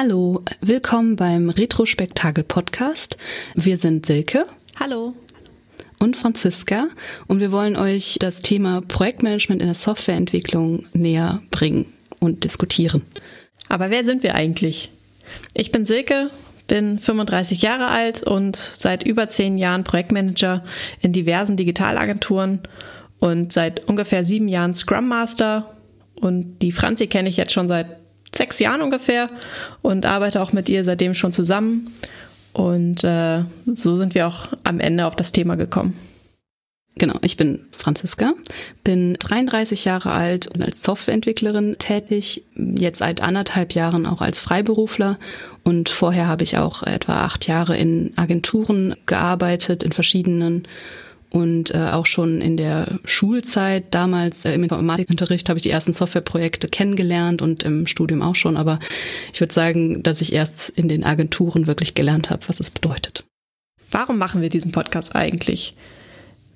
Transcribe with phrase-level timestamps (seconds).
[0.00, 3.16] Hallo, willkommen beim Retrospektakel Podcast.
[3.56, 4.44] Wir sind Silke.
[4.78, 5.14] Hallo.
[5.98, 6.86] Und Franziska.
[7.26, 13.02] Und wir wollen euch das Thema Projektmanagement in der Softwareentwicklung näher bringen und diskutieren.
[13.68, 14.92] Aber wer sind wir eigentlich?
[15.52, 16.30] Ich bin Silke,
[16.68, 20.62] bin 35 Jahre alt und seit über zehn Jahren Projektmanager
[21.00, 22.60] in diversen Digitalagenturen
[23.18, 25.74] und seit ungefähr sieben Jahren Scrum Master.
[26.14, 27.98] Und die Franzi kenne ich jetzt schon seit
[28.34, 29.30] sechs Jahren ungefähr
[29.82, 31.92] und arbeite auch mit ihr seitdem schon zusammen.
[32.52, 35.96] Und äh, so sind wir auch am Ende auf das Thema gekommen.
[36.98, 38.34] Genau, ich bin Franziska,
[38.82, 45.16] bin 33 Jahre alt und als Softwareentwicklerin tätig, jetzt seit anderthalb Jahren auch als Freiberufler
[45.62, 50.66] und vorher habe ich auch etwa acht Jahre in Agenturen gearbeitet, in verschiedenen
[51.30, 55.92] und äh, auch schon in der Schulzeit, damals äh, im Informatikunterricht, habe ich die ersten
[55.92, 58.56] Softwareprojekte kennengelernt und im Studium auch schon.
[58.56, 58.78] Aber
[59.32, 63.24] ich würde sagen, dass ich erst in den Agenturen wirklich gelernt habe, was es bedeutet.
[63.90, 65.74] Warum machen wir diesen Podcast eigentlich?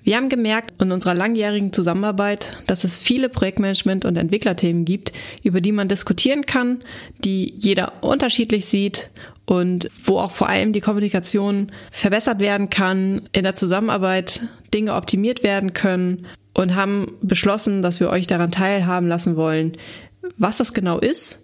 [0.03, 5.61] Wir haben gemerkt in unserer langjährigen Zusammenarbeit, dass es viele Projektmanagement- und Entwicklerthemen gibt, über
[5.61, 6.79] die man diskutieren kann,
[7.23, 9.11] die jeder unterschiedlich sieht
[9.45, 14.41] und wo auch vor allem die Kommunikation verbessert werden kann, in der Zusammenarbeit
[14.73, 19.73] Dinge optimiert werden können und haben beschlossen, dass wir euch daran teilhaben lassen wollen,
[20.37, 21.43] was das genau ist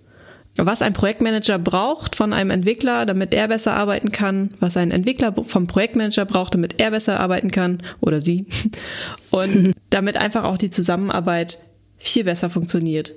[0.65, 5.33] was ein Projektmanager braucht von einem Entwickler, damit er besser arbeiten kann, was ein Entwickler
[5.47, 8.45] vom Projektmanager braucht, damit er besser arbeiten kann oder sie
[9.31, 11.59] und damit einfach auch die Zusammenarbeit
[11.97, 13.13] viel besser funktioniert.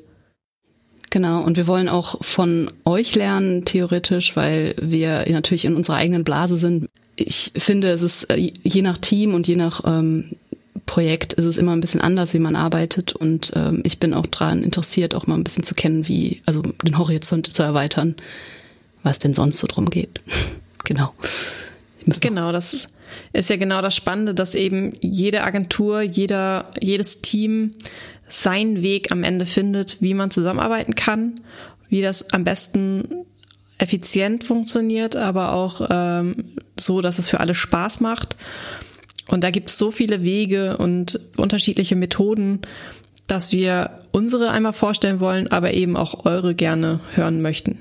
[1.12, 6.24] Genau, und wir wollen auch von euch lernen, theoretisch, weil wir natürlich in unserer eigenen
[6.24, 6.88] Blase sind.
[7.16, 10.30] Ich finde, es ist äh, je nach Team und je nach ähm,
[10.86, 14.24] Projekt ist es immer ein bisschen anders, wie man arbeitet und ähm, ich bin auch
[14.24, 18.14] daran interessiert, auch mal ein bisschen zu kennen, wie, also den Horizont zu erweitern,
[19.02, 20.22] was denn sonst so drum geht.
[20.84, 21.12] genau.
[22.22, 22.88] Genau, das ist,
[23.34, 27.74] ist ja genau das Spannende, dass eben jede Agentur, jeder, jedes Team
[28.32, 31.34] seinen Weg am Ende findet, wie man zusammenarbeiten kann,
[31.88, 33.26] wie das am besten
[33.78, 38.36] effizient funktioniert, aber auch ähm, so, dass es für alle Spaß macht.
[39.28, 42.60] Und da gibt es so viele Wege und unterschiedliche Methoden,
[43.26, 47.78] dass wir unsere einmal vorstellen wollen, aber eben auch eure gerne hören möchten.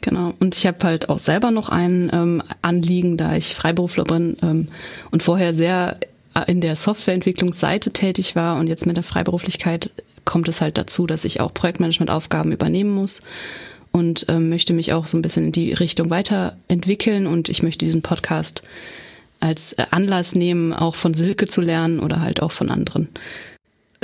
[0.00, 0.34] Genau.
[0.40, 4.68] Und ich habe halt auch selber noch ein ähm, Anliegen, da ich Freiberufler bin ähm,
[5.10, 5.98] und vorher sehr
[6.42, 9.90] in der Softwareentwicklungsseite tätig war und jetzt mit der Freiberuflichkeit
[10.24, 13.22] kommt es halt dazu, dass ich auch Projektmanagementaufgaben übernehmen muss
[13.92, 17.84] und ähm, möchte mich auch so ein bisschen in die Richtung weiterentwickeln und ich möchte
[17.84, 18.62] diesen Podcast
[19.40, 23.08] als Anlass nehmen, auch von Silke zu lernen oder halt auch von anderen.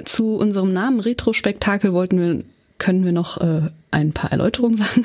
[0.05, 2.45] Zu unserem Namen Retrospektakel wollten wir,
[2.79, 5.05] können wir noch äh, ein paar Erläuterungen sagen.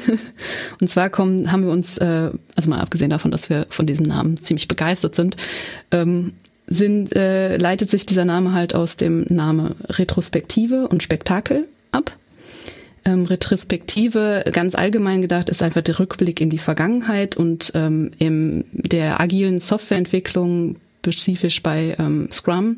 [0.79, 4.05] Und zwar kommen, haben wir uns, äh, also mal abgesehen davon, dass wir von diesem
[4.05, 5.35] Namen ziemlich begeistert sind,
[5.91, 6.33] ähm,
[6.69, 12.15] sind, äh, leitet sich dieser Name halt aus dem Name Retrospektive und Spektakel ab.
[13.05, 18.65] Ähm, Retrospektive, ganz allgemein gedacht, ist einfach der Rückblick in die Vergangenheit und ähm, in
[18.71, 22.77] der agilen Softwareentwicklung, spezifisch bei ähm, Scrum,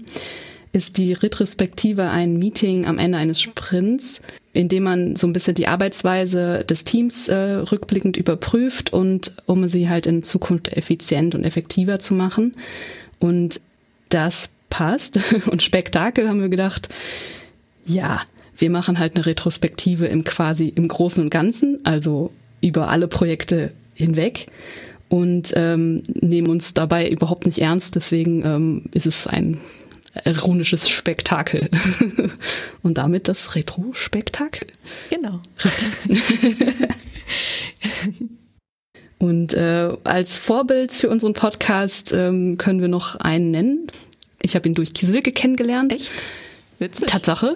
[0.72, 4.22] ist die Retrospektive ein Meeting am Ende eines Sprints,
[4.53, 9.68] in dem man so ein bisschen die Arbeitsweise des Teams äh, rückblickend überprüft und um
[9.68, 12.56] sie halt in Zukunft effizient und effektiver zu machen.
[13.19, 13.59] Und
[14.13, 15.19] das passt.
[15.47, 16.89] Und Spektakel haben wir gedacht,
[17.85, 18.22] ja,
[18.57, 23.72] wir machen halt eine Retrospektive im quasi im Großen und Ganzen, also über alle Projekte
[23.95, 24.47] hinweg
[25.09, 27.95] und ähm, nehmen uns dabei überhaupt nicht ernst.
[27.95, 29.59] Deswegen ähm, ist es ein
[30.25, 31.69] ironisches Spektakel.
[32.83, 34.67] und damit das Retro-Spektakel.
[35.09, 35.39] Genau.
[39.21, 43.87] und äh, als Vorbild für unseren Podcast ähm, können wir noch einen nennen.
[44.41, 45.93] Ich habe ihn durch Kisilke kennengelernt.
[45.93, 46.11] Echt?
[46.79, 47.05] Witzig.
[47.05, 47.55] Tatsache.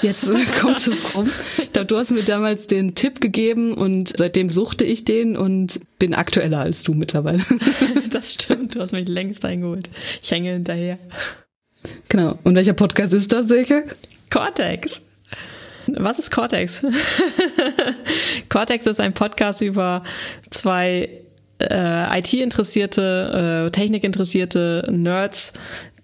[0.00, 1.28] Jetzt kommt es rum.
[1.74, 6.60] Du hast mir damals den Tipp gegeben und seitdem suchte ich den und bin aktueller
[6.60, 7.44] als du mittlerweile.
[8.10, 9.90] Das stimmt, du hast mich längst eingeholt.
[10.22, 10.98] Ich hänge hinterher.
[12.08, 12.38] Genau.
[12.44, 13.84] Und welcher Podcast ist das, Silke?
[14.30, 15.03] Cortex.
[15.86, 16.82] Was ist Cortex?
[18.48, 20.02] Cortex ist ein Podcast über
[20.50, 21.10] zwei
[21.58, 25.52] äh, IT-interessierte, äh, Technik-interessierte Nerds,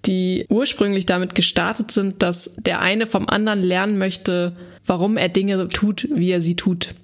[0.06, 4.56] die ursprünglich damit gestartet sind, dass der eine vom anderen lernen möchte,
[4.86, 6.94] warum er Dinge tut, wie er sie tut.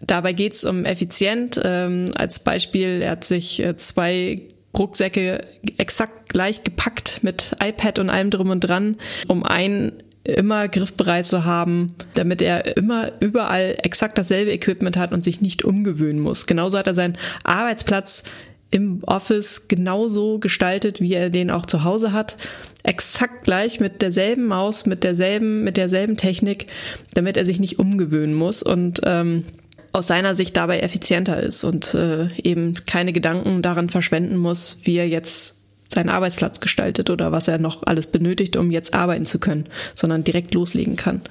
[0.00, 1.60] Dabei geht's um effizient.
[1.62, 4.42] Ähm, als Beispiel, er hat sich äh, zwei
[4.76, 5.46] Rucksäcke
[5.78, 8.96] exakt gleich gepackt mit iPad und allem drum und dran,
[9.28, 9.92] um einen
[10.24, 15.64] immer griffbereit zu haben, damit er immer überall exakt dasselbe Equipment hat und sich nicht
[15.64, 16.46] umgewöhnen muss.
[16.46, 18.24] Genauso hat er seinen Arbeitsplatz
[18.70, 22.36] im Office genauso gestaltet, wie er den auch zu Hause hat.
[22.82, 26.66] Exakt gleich mit derselben Maus, mit derselben, mit derselben Technik,
[27.14, 29.44] damit er sich nicht umgewöhnen muss und ähm,
[29.92, 34.96] aus seiner Sicht dabei effizienter ist und äh, eben keine Gedanken daran verschwenden muss, wie
[34.96, 35.54] er jetzt
[35.94, 39.64] seinen Arbeitsplatz gestaltet oder was er noch alles benötigt, um jetzt arbeiten zu können,
[39.94, 41.22] sondern direkt loslegen kann.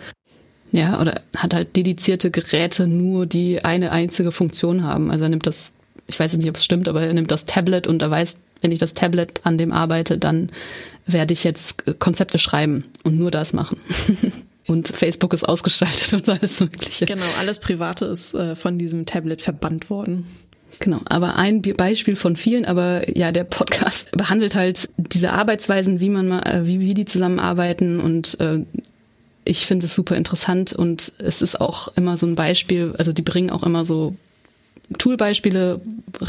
[0.71, 5.11] Ja, oder hat halt dedizierte Geräte nur, die eine einzige Funktion haben.
[5.11, 5.71] Also er nimmt das,
[6.07, 8.71] ich weiß nicht, ob es stimmt, aber er nimmt das Tablet und er weiß, wenn
[8.71, 10.49] ich das Tablet an dem arbeite, dann
[11.05, 13.77] werde ich jetzt Konzepte schreiben und nur das machen.
[14.67, 17.05] und Facebook ist ausgestaltet und alles Mögliche.
[17.05, 20.25] Genau, alles Private ist äh, von diesem Tablet verbannt worden.
[20.79, 26.09] Genau, aber ein Beispiel von vielen, aber ja, der Podcast behandelt halt diese Arbeitsweisen, wie
[26.09, 28.59] man mal, äh, wie, wie die zusammenarbeiten und äh,
[29.45, 33.21] ich finde es super interessant und es ist auch immer so ein Beispiel, also die
[33.21, 34.15] bringen auch immer so
[34.97, 35.81] Toolbeispiele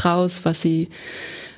[0.03, 0.89] raus, was sie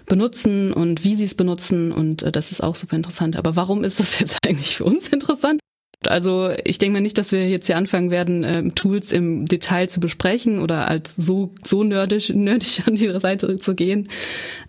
[0.08, 3.38] benutzen und wie sie es benutzen und äh, das ist auch super interessant.
[3.38, 5.60] Aber warum ist das jetzt eigentlich für uns interessant?
[6.06, 9.90] Also ich denke mal nicht, dass wir jetzt hier anfangen werden, ähm, Tools im Detail
[9.90, 14.08] zu besprechen oder als so so nerdig, nerdig an die Seite zu gehen.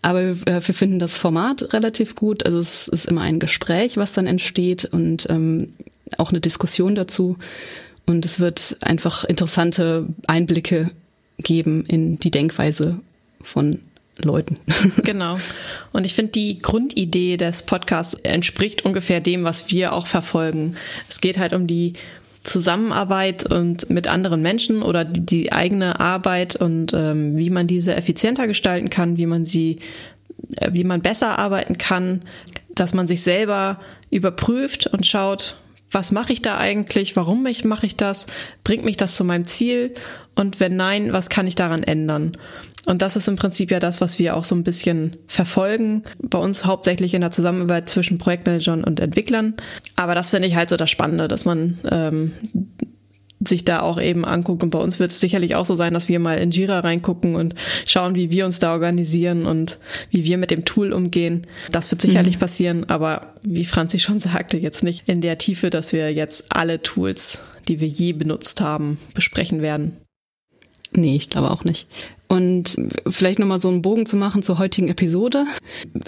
[0.01, 2.47] Aber äh, wir finden das Format relativ gut.
[2.47, 5.75] Also es ist immer ein Gespräch, was dann entsteht und ähm,
[6.17, 7.37] auch eine Diskussion dazu.
[8.07, 10.91] Und es wird einfach interessante Einblicke
[11.37, 13.01] geben in die Denkweise
[13.43, 13.81] von
[14.25, 14.59] Leuten.
[15.05, 15.39] genau.
[15.93, 20.77] Und ich finde, die Grundidee des Podcasts entspricht ungefähr dem, was wir auch verfolgen.
[21.09, 21.95] Es geht halt um die
[22.45, 28.47] Zusammenarbeit und mit anderen Menschen oder die, eigene Arbeit und ähm, wie man diese effizienter
[28.47, 29.81] gestalten kann, wie man sie,
[30.57, 32.23] äh, wie man besser arbeiten kann,
[32.75, 33.81] dass man sich selber
[34.11, 35.57] überprüft und schaut,
[35.91, 38.27] was mache ich da eigentlich, warum mache ich das,
[38.65, 39.95] bringt mich das zu meinem Ziel
[40.35, 42.33] und wenn nein, was kann ich daran ändern?
[42.89, 46.05] Und das ist im Prinzip ja das, was wir auch so ein bisschen verfolgen.
[46.23, 49.57] Bei uns hauptsächlich in der Zusammenarbeit zwischen Projektmanagern und Entwicklern.
[49.95, 52.33] Aber das finde ich halt so das Spannende, dass man ähm,
[53.47, 54.63] sich da auch eben anguckt.
[54.63, 57.35] Und bei uns wird es sicherlich auch so sein, dass wir mal in Jira reingucken
[57.35, 57.55] und
[57.87, 59.79] schauen, wie wir uns da organisieren und
[60.11, 61.47] wie wir mit dem Tool umgehen.
[61.71, 62.41] Das wird sicherlich mhm.
[62.41, 66.81] passieren, aber wie Franzi schon sagte, jetzt nicht in der Tiefe, dass wir jetzt alle
[66.81, 69.99] Tools, die wir je benutzt haben, besprechen werden.
[70.93, 71.87] Nee, ich glaube auch nicht.
[72.29, 72.77] Und
[73.07, 75.47] vielleicht nochmal so einen Bogen zu machen zur heutigen Episode.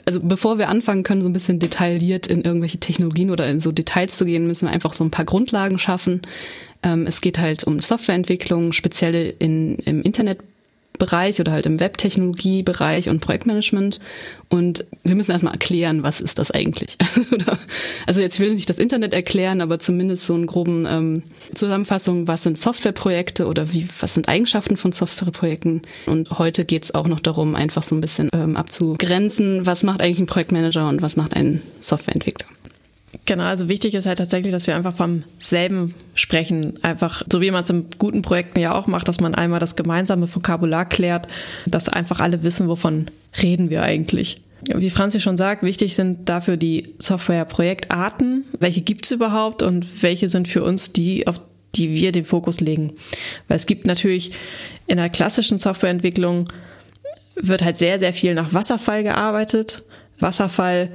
[0.04, 3.72] Also bevor wir anfangen können, so ein bisschen detailliert in irgendwelche Technologien oder in so
[3.72, 6.22] Details zu gehen, müssen wir einfach so ein paar Grundlagen schaffen.
[6.82, 10.40] Ähm, es geht halt um Softwareentwicklung, speziell in, im Internet
[10.98, 14.00] Bereich oder halt im Webtechnologiebereich und Projektmanagement.
[14.48, 16.96] Und wir müssen erstmal erklären, was ist das eigentlich?
[18.06, 21.22] also jetzt will ich nicht das Internet erklären, aber zumindest so einen groben ähm,
[21.54, 25.82] Zusammenfassung, was sind Softwareprojekte oder wie, was sind Eigenschaften von Softwareprojekten?
[26.06, 30.02] Und heute geht es auch noch darum, einfach so ein bisschen ähm, abzugrenzen, was macht
[30.02, 32.46] eigentlich ein Projektmanager und was macht ein Softwareentwickler.
[33.24, 36.78] Genau, also wichtig ist halt tatsächlich, dass wir einfach vom selben sprechen.
[36.82, 39.74] Einfach, so wie man es in guten Projekten ja auch macht, dass man einmal das
[39.74, 41.26] gemeinsame Vokabular klärt,
[41.66, 43.06] dass einfach alle wissen, wovon
[43.42, 44.40] reden wir eigentlich.
[44.74, 48.44] Wie Franzi schon sagt, wichtig sind dafür die Software-Projektarten.
[48.58, 51.40] Welche gibt's überhaupt und welche sind für uns die, auf
[51.74, 52.92] die wir den Fokus legen?
[53.48, 54.32] Weil es gibt natürlich
[54.86, 56.46] in der klassischen Softwareentwicklung
[57.36, 59.82] wird halt sehr, sehr viel nach Wasserfall gearbeitet.
[60.18, 60.90] Wasserfall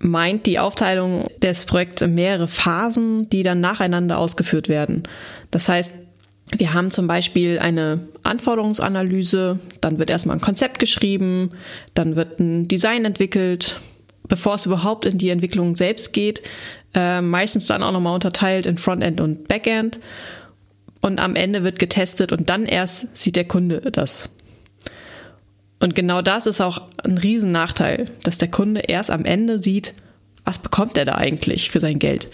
[0.00, 5.04] meint die Aufteilung des Projekts in mehrere Phasen, die dann nacheinander ausgeführt werden.
[5.50, 5.94] Das heißt,
[6.56, 11.50] wir haben zum Beispiel eine Anforderungsanalyse, dann wird erstmal ein Konzept geschrieben,
[11.94, 13.80] dann wird ein Design entwickelt,
[14.26, 16.42] bevor es überhaupt in die Entwicklung selbst geht,
[16.94, 20.00] äh, meistens dann auch nochmal unterteilt in Frontend und Backend.
[21.02, 24.28] Und am Ende wird getestet und dann erst sieht der Kunde das.
[25.80, 29.94] Und genau das ist auch ein Riesennachteil, dass der Kunde erst am Ende sieht,
[30.44, 32.28] was bekommt er da eigentlich für sein Geld.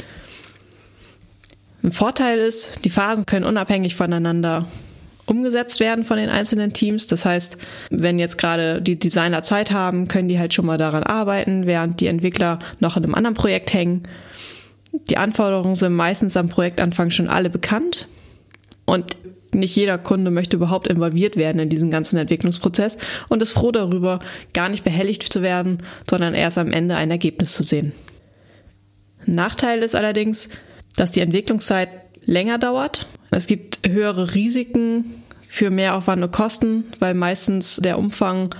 [1.83, 4.67] Ein Vorteil ist, die Phasen können unabhängig voneinander
[5.26, 7.07] umgesetzt werden von den einzelnen Teams.
[7.07, 7.59] Das heißt,
[7.91, 12.00] wenn jetzt gerade die Designer Zeit haben, können die halt schon mal daran arbeiten, während
[12.00, 14.03] die Entwickler noch in einem anderen Projekt hängen.
[14.93, 18.09] Die Anforderungen sind meistens am Projektanfang schon alle bekannt.
[18.85, 19.17] Und
[19.55, 22.99] nicht jeder Kunde möchte überhaupt involviert werden in diesen ganzen Entwicklungsprozess
[23.29, 24.19] und ist froh darüber,
[24.53, 27.93] gar nicht behelligt zu werden, sondern erst am Ende ein Ergebnis zu sehen.
[29.25, 30.49] Nachteil ist allerdings,
[30.97, 31.88] dass die Entwicklungszeit
[32.25, 33.09] länger dauert.
[33.31, 38.55] Es gibt höhere Risiken für Mehraufwand und Kosten, weil meistens der Umfang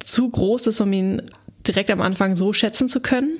[0.00, 1.22] zu groß ist, um ihn
[1.66, 3.38] direkt am Anfang so schätzen zu können.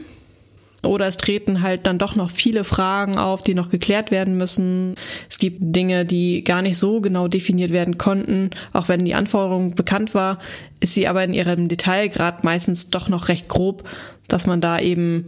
[0.86, 4.94] Oder es treten halt dann doch noch viele Fragen auf, die noch geklärt werden müssen.
[5.28, 8.50] Es gibt Dinge, die gar nicht so genau definiert werden konnten.
[8.72, 10.38] Auch wenn die Anforderung bekannt war,
[10.80, 13.88] ist sie aber in ihrem Detailgrad meistens doch noch recht grob,
[14.28, 15.26] dass man da eben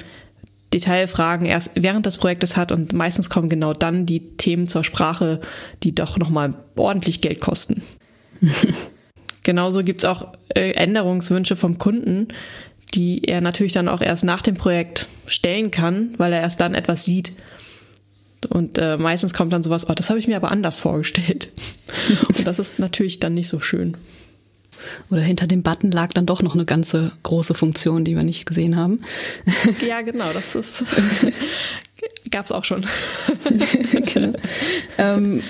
[0.72, 5.40] Detailfragen erst während des Projektes hat und meistens kommen genau dann die Themen zur Sprache,
[5.82, 7.82] die doch nochmal ordentlich Geld kosten.
[9.42, 12.28] Genauso gibt's auch äh, Änderungswünsche vom Kunden,
[12.94, 16.74] die er natürlich dann auch erst nach dem Projekt stellen kann, weil er erst dann
[16.74, 17.32] etwas sieht.
[18.48, 21.48] Und äh, meistens kommt dann sowas, oh, das habe ich mir aber anders vorgestellt.
[22.28, 23.96] Und das ist natürlich dann nicht so schön.
[25.10, 28.46] Oder hinter dem Button lag dann doch noch eine ganze große Funktion, die wir nicht
[28.46, 29.00] gesehen haben.
[29.86, 30.84] Ja, genau, das ist
[32.30, 32.86] gab's auch schon.
[34.04, 34.34] genau.
[34.98, 35.42] Ähm,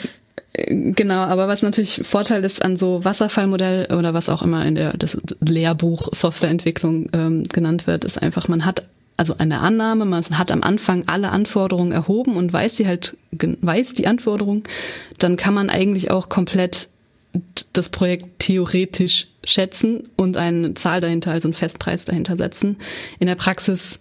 [0.66, 4.94] Genau, aber was natürlich Vorteil ist an so Wasserfallmodell oder was auch immer in der
[4.94, 8.84] das Lehrbuch Softwareentwicklung ähm, genannt wird, ist einfach, man hat
[9.16, 13.94] also eine Annahme, man hat am Anfang alle Anforderungen erhoben und weiß sie halt, weiß
[13.94, 14.62] die Anforderungen,
[15.18, 16.88] dann kann man eigentlich auch komplett
[17.72, 22.76] das Projekt theoretisch schätzen und eine Zahl dahinter, also einen Festpreis dahinter setzen.
[23.18, 23.98] In der Praxis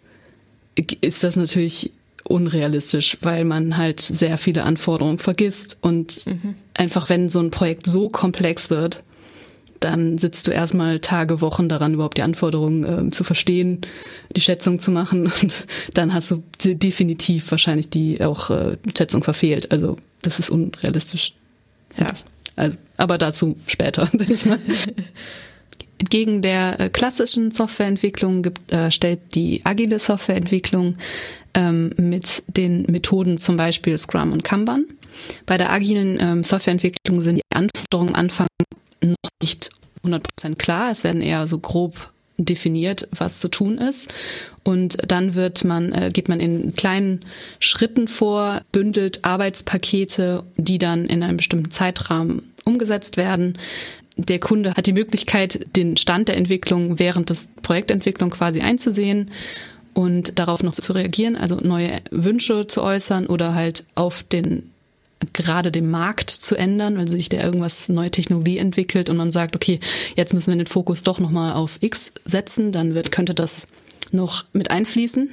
[1.01, 1.91] ist das natürlich
[2.27, 6.55] unrealistisch, weil man halt sehr viele Anforderungen vergisst und mhm.
[6.73, 9.03] einfach wenn so ein Projekt so komplex wird,
[9.79, 13.81] dann sitzt du erstmal Tage, Wochen daran, überhaupt die Anforderungen äh, zu verstehen,
[14.35, 19.71] die Schätzung zu machen und dann hast du definitiv wahrscheinlich die auch äh, Schätzung verfehlt.
[19.71, 21.33] Also das ist unrealistisch.
[21.99, 22.07] Ja.
[22.55, 24.59] Also, aber dazu später, denke ich mal.
[25.99, 30.97] Entgegen der äh, klassischen Softwareentwicklung gibt, äh, stellt die agile Softwareentwicklung
[31.53, 34.85] ähm, mit den Methoden zum Beispiel Scrum und Kanban.
[35.45, 38.47] Bei der agilen ähm, Softwareentwicklung sind die Anforderungen am Anfang
[39.03, 39.71] noch nicht
[40.03, 40.91] 100% klar.
[40.91, 44.13] Es werden eher so grob definiert, was zu tun ist.
[44.63, 47.21] Und dann wird man, äh, geht man in kleinen
[47.59, 53.57] Schritten vor, bündelt Arbeitspakete, die dann in einem bestimmten Zeitrahmen umgesetzt werden.
[54.17, 59.31] Der Kunde hat die Möglichkeit, den Stand der Entwicklung während des Projektentwicklung quasi einzusehen
[59.93, 64.71] und darauf noch zu reagieren, also neue Wünsche zu äußern oder halt auf den
[65.33, 69.55] gerade den Markt zu ändern, wenn sich da irgendwas neue Technologie entwickelt und man sagt,
[69.55, 69.79] okay,
[70.15, 73.67] jetzt müssen wir den Fokus doch nochmal auf X setzen, dann wird, könnte das
[74.11, 75.29] noch mit einfließen.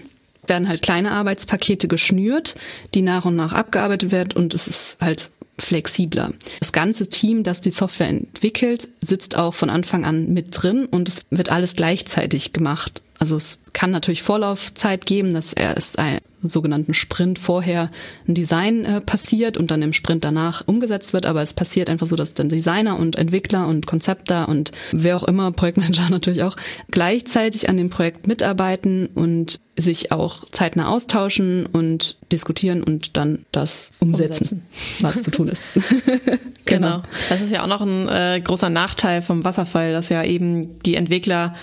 [0.46, 2.54] Werden halt kleine Arbeitspakete geschnürt,
[2.92, 6.32] die nach und nach abgearbeitet werden und es ist halt flexibler.
[6.61, 11.08] Das ganze Team, das die Software entwickelt, sitzt auch von Anfang an mit drin und
[11.08, 13.02] es wird alles gleichzeitig gemacht.
[13.18, 17.90] Also es kann natürlich Vorlaufzeit geben, dass erst einen sogenannten Sprint vorher
[18.26, 22.06] ein Design äh, passiert und dann im Sprint danach umgesetzt wird, aber es passiert einfach
[22.06, 26.56] so, dass dann Designer und Entwickler und Konzepter und wer auch immer, Projektmanager natürlich auch,
[26.90, 33.90] gleichzeitig an dem Projekt mitarbeiten und sich auch zeitnah austauschen und diskutieren und dann das
[33.98, 35.00] umsetzen, umsetzen.
[35.00, 35.64] was zu tun ist.
[36.64, 36.98] genau.
[36.98, 37.02] genau.
[37.28, 40.94] Das ist ja auch noch ein äh, großer Nachteil vom Wasserfall, dass ja eben die
[40.94, 41.56] Entwickler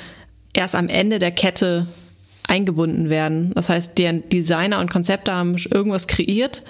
[0.53, 1.87] erst am Ende der Kette
[2.47, 3.51] eingebunden werden.
[3.55, 6.63] Das heißt, der Designer und Konzepte haben irgendwas kreiert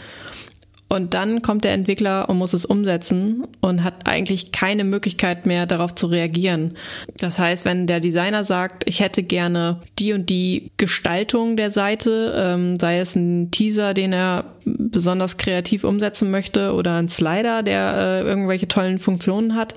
[0.92, 5.66] und dann kommt der Entwickler und muss es umsetzen und hat eigentlich keine Möglichkeit mehr
[5.66, 6.76] darauf zu reagieren.
[7.16, 12.34] Das heißt, wenn der Designer sagt, ich hätte gerne die und die Gestaltung der Seite,
[12.36, 17.94] ähm, sei es ein Teaser, den er besonders kreativ umsetzen möchte oder ein Slider, der
[17.96, 19.76] äh, irgendwelche tollen Funktionen hat,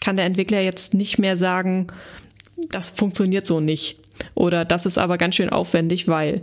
[0.00, 1.86] kann der Entwickler jetzt nicht mehr sagen,
[2.70, 3.98] das funktioniert so nicht.
[4.34, 6.42] Oder das ist aber ganz schön aufwendig, weil.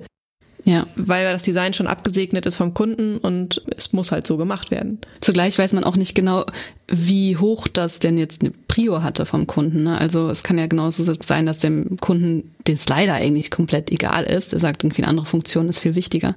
[0.63, 0.87] Ja.
[0.95, 4.99] Weil das Design schon abgesegnet ist vom Kunden und es muss halt so gemacht werden.
[5.21, 6.45] Zugleich weiß man auch nicht genau,
[6.87, 9.83] wie hoch das denn jetzt eine Prio hatte vom Kunden.
[9.83, 9.95] Ne?
[9.95, 14.53] Also es kann ja genauso sein, dass dem Kunden den Slider eigentlich komplett egal ist.
[14.53, 16.33] Er sagt irgendwie eine andere Funktion ist viel wichtiger.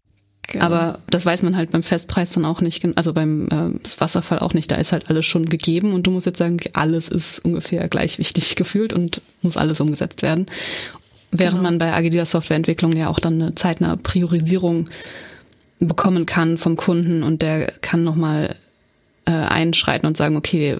[0.48, 0.64] Genau.
[0.64, 4.54] Aber das weiß man halt beim Festpreis dann auch nicht, also beim äh, Wasserfall auch
[4.54, 4.70] nicht.
[4.70, 8.18] Da ist halt alles schon gegeben und du musst jetzt sagen, alles ist ungefähr gleich
[8.18, 10.46] wichtig gefühlt und muss alles umgesetzt werden.
[11.30, 11.64] Während genau.
[11.64, 14.88] man bei agiler Softwareentwicklung ja auch dann eine zeitnahe Priorisierung
[15.80, 18.56] bekommen kann vom Kunden und der kann nochmal
[19.26, 20.78] äh, einschreiten und sagen, okay,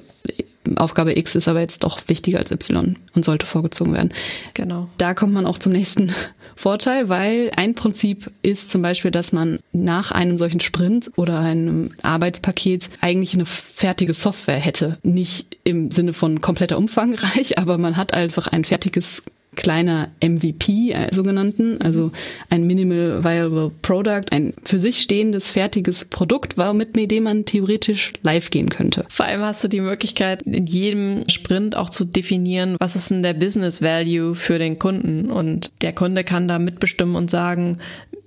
[0.76, 4.10] Aufgabe X ist aber jetzt doch wichtiger als Y und sollte vorgezogen werden.
[4.54, 4.88] Genau.
[4.98, 6.12] Da kommt man auch zum nächsten
[6.56, 11.90] Vorteil, weil ein Prinzip ist zum Beispiel, dass man nach einem solchen Sprint oder einem
[12.02, 14.98] Arbeitspaket eigentlich eine fertige Software hätte.
[15.04, 19.22] Nicht im Sinne von kompletter Umfangreich, aber man hat einfach ein fertiges
[19.58, 22.12] kleiner MVP, äh, sogenannten, also
[22.48, 28.50] ein Minimal Viable Product, ein für sich stehendes, fertiges Produkt, mit dem man theoretisch live
[28.50, 29.04] gehen könnte.
[29.08, 33.24] Vor allem hast du die Möglichkeit, in jedem Sprint auch zu definieren, was ist denn
[33.24, 37.78] der Business Value für den Kunden und der Kunde kann da mitbestimmen und sagen,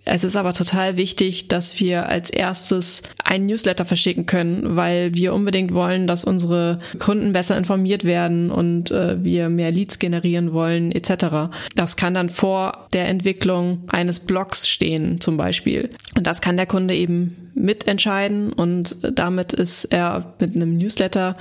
[0.03, 5.34] Es ist aber total wichtig, dass wir als erstes einen Newsletter verschicken können, weil wir
[5.34, 10.91] unbedingt wollen, dass unsere Kunden besser informiert werden und äh, wir mehr Leads generieren wollen
[10.91, 11.53] etc.
[11.75, 15.91] Das kann dann vor der Entwicklung eines Blogs stehen zum Beispiel.
[16.15, 21.36] Und das kann der Kunde eben mitentscheiden und damit ist er mit einem Newsletter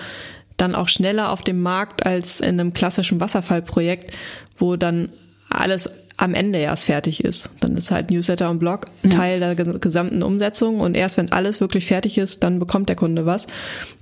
[0.58, 4.18] dann auch schneller auf dem Markt als in einem klassischen Wasserfallprojekt,
[4.58, 5.08] wo dann
[5.48, 5.90] alles
[6.20, 7.50] am Ende erst fertig ist.
[7.60, 9.54] Dann ist halt Newsletter und Blog Teil ja.
[9.54, 13.46] der gesamten Umsetzung und erst wenn alles wirklich fertig ist, dann bekommt der Kunde was.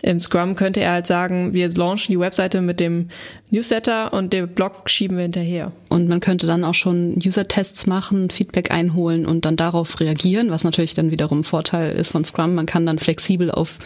[0.02, 3.08] Im Scrum könnte er halt sagen, wir launchen die Webseite mit dem
[3.50, 5.70] Newsletter und den Blog schieben wir hinterher.
[5.90, 10.64] Und man könnte dann auch schon User-Tests machen, Feedback einholen und dann darauf reagieren, was
[10.64, 12.54] natürlich dann wiederum Vorteil ist von Scrum.
[12.54, 13.78] Man kann dann flexibel auf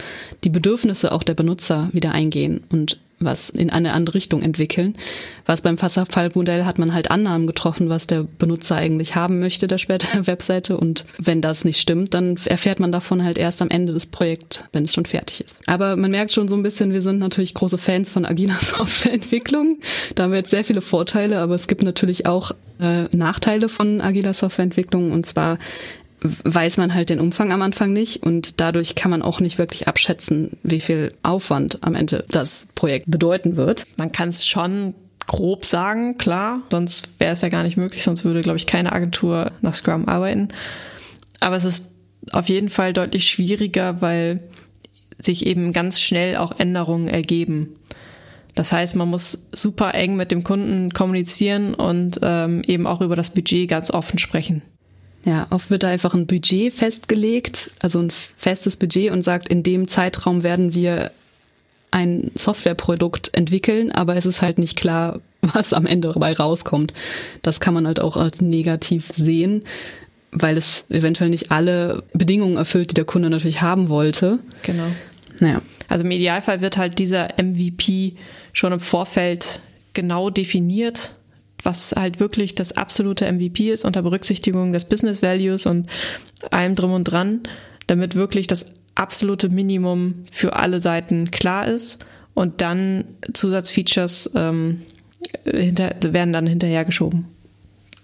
[0.43, 4.95] die Bedürfnisse auch der Benutzer wieder eingehen und was in eine andere Richtung entwickeln.
[5.45, 9.77] Was beim Wasserfallmodell hat man halt Annahmen getroffen, was der Benutzer eigentlich haben möchte, der
[9.77, 10.77] später Webseite.
[10.77, 14.63] Und wenn das nicht stimmt, dann erfährt man davon halt erst am Ende des Projekts,
[14.71, 15.61] wenn es schon fertig ist.
[15.67, 19.79] Aber man merkt schon so ein bisschen, wir sind natürlich große Fans von agiler Softwareentwicklung.
[20.15, 24.01] Da haben wir jetzt sehr viele Vorteile, aber es gibt natürlich auch äh, Nachteile von
[24.01, 25.11] agiler Softwareentwicklung.
[25.11, 25.57] Und zwar
[26.23, 29.87] weiß man halt den Umfang am Anfang nicht und dadurch kann man auch nicht wirklich
[29.87, 33.85] abschätzen, wie viel Aufwand am Ende das Projekt bedeuten wird.
[33.97, 34.95] Man kann es schon
[35.27, 38.91] grob sagen, klar, sonst wäre es ja gar nicht möglich, sonst würde, glaube ich, keine
[38.93, 40.49] Agentur nach Scrum arbeiten.
[41.39, 41.91] Aber es ist
[42.31, 44.43] auf jeden Fall deutlich schwieriger, weil
[45.17, 47.75] sich eben ganz schnell auch Änderungen ergeben.
[48.55, 53.15] Das heißt, man muss super eng mit dem Kunden kommunizieren und ähm, eben auch über
[53.15, 54.61] das Budget ganz offen sprechen.
[55.25, 59.63] Ja, oft wird da einfach ein Budget festgelegt, also ein festes Budget und sagt, in
[59.63, 61.11] dem Zeitraum werden wir
[61.91, 66.93] ein Softwareprodukt entwickeln, aber es ist halt nicht klar, was am Ende dabei rauskommt.
[67.41, 69.63] Das kann man halt auch als negativ sehen,
[70.31, 74.39] weil es eventuell nicht alle Bedingungen erfüllt, die der Kunde natürlich haben wollte.
[74.63, 74.87] Genau.
[75.39, 75.61] Naja.
[75.87, 78.13] Also im Idealfall wird halt dieser MVP
[78.51, 79.61] schon im Vorfeld
[79.93, 81.11] genau definiert
[81.63, 85.87] was halt wirklich das absolute MVP ist unter Berücksichtigung des Business Values und
[86.51, 87.41] allem drum und dran,
[87.87, 94.81] damit wirklich das absolute Minimum für alle Seiten klar ist und dann Zusatzfeatures ähm,
[95.45, 97.25] hinter, werden dann hinterhergeschoben.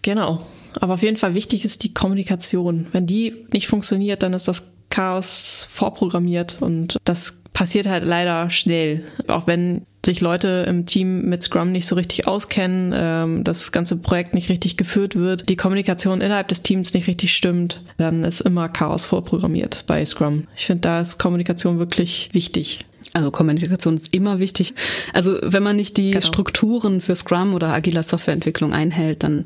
[0.01, 0.45] Genau.
[0.79, 2.87] Aber auf jeden Fall wichtig ist die Kommunikation.
[2.91, 9.03] Wenn die nicht funktioniert, dann ist das Chaos vorprogrammiert und das passiert halt leider schnell.
[9.27, 13.97] Auch wenn sich Leute im Team mit Scrum nicht so richtig auskennen, ähm, das ganze
[13.97, 18.41] Projekt nicht richtig geführt wird, die Kommunikation innerhalb des Teams nicht richtig stimmt, dann ist
[18.41, 20.47] immer Chaos vorprogrammiert bei Scrum.
[20.55, 22.85] Ich finde, da ist Kommunikation wirklich wichtig.
[23.13, 24.73] Also Kommunikation ist immer wichtig.
[25.13, 26.25] Also wenn man nicht die genau.
[26.25, 29.45] Strukturen für Scrum oder agiler Softwareentwicklung einhält, dann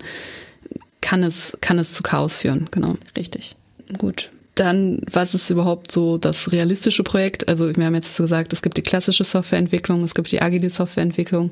[1.01, 2.69] kann es, kann es zu Chaos führen.
[2.71, 2.93] Genau.
[3.17, 3.55] Richtig.
[3.97, 4.31] Gut.
[4.55, 7.47] Dann, was ist überhaupt so das realistische Projekt?
[7.47, 11.51] Also wir haben jetzt gesagt, es gibt die klassische Softwareentwicklung, es gibt die agile Softwareentwicklung,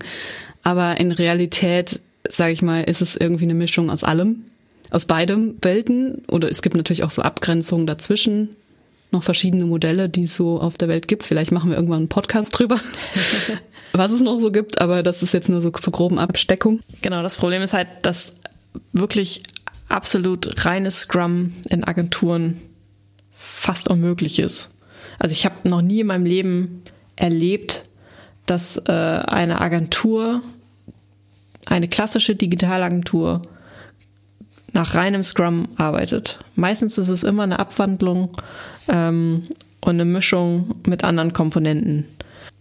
[0.62, 4.46] aber in Realität, sage ich mal, ist es irgendwie eine Mischung aus allem,
[4.92, 6.24] aus beidem Welten.
[6.28, 8.50] Oder es gibt natürlich auch so Abgrenzungen dazwischen,
[9.12, 11.24] noch verschiedene Modelle, die es so auf der Welt gibt.
[11.24, 12.80] Vielleicht machen wir irgendwann einen Podcast drüber.
[13.94, 16.82] was es noch so gibt, aber das ist jetzt nur so zu groben Absteckung.
[17.02, 18.36] Genau, das Problem ist halt, dass
[18.94, 19.42] wirklich
[19.90, 22.62] absolut reines Scrum in Agenturen
[23.62, 24.72] fast unmöglich ist.
[25.20, 26.82] Also ich habe noch nie in meinem Leben
[27.16, 27.88] erlebt,
[28.48, 30.42] dass äh, eine Agentur,
[31.68, 33.44] eine klassische Digitalagentur
[34.74, 36.40] nach reinem Scrum arbeitet.
[36.56, 38.32] Meistens ist es immer eine Abwandlung
[38.88, 39.48] ähm,
[39.80, 42.06] und eine Mischung mit anderen Komponenten.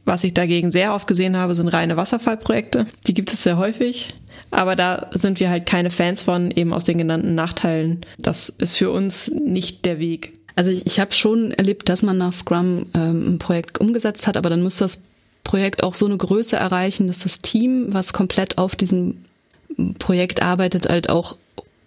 [0.05, 2.87] Was ich dagegen sehr oft gesehen habe, sind reine Wasserfallprojekte.
[3.07, 4.15] Die gibt es sehr häufig.
[4.51, 8.01] Aber da sind wir halt keine Fans von, eben aus den genannten Nachteilen.
[8.19, 10.40] Das ist für uns nicht der Weg.
[10.57, 14.37] Also ich, ich habe schon erlebt, dass man nach Scrum ähm, ein Projekt umgesetzt hat,
[14.37, 15.01] aber dann muss das
[15.45, 19.19] Projekt auch so eine Größe erreichen, dass das Team, was komplett auf diesem
[19.99, 21.37] Projekt arbeitet, halt auch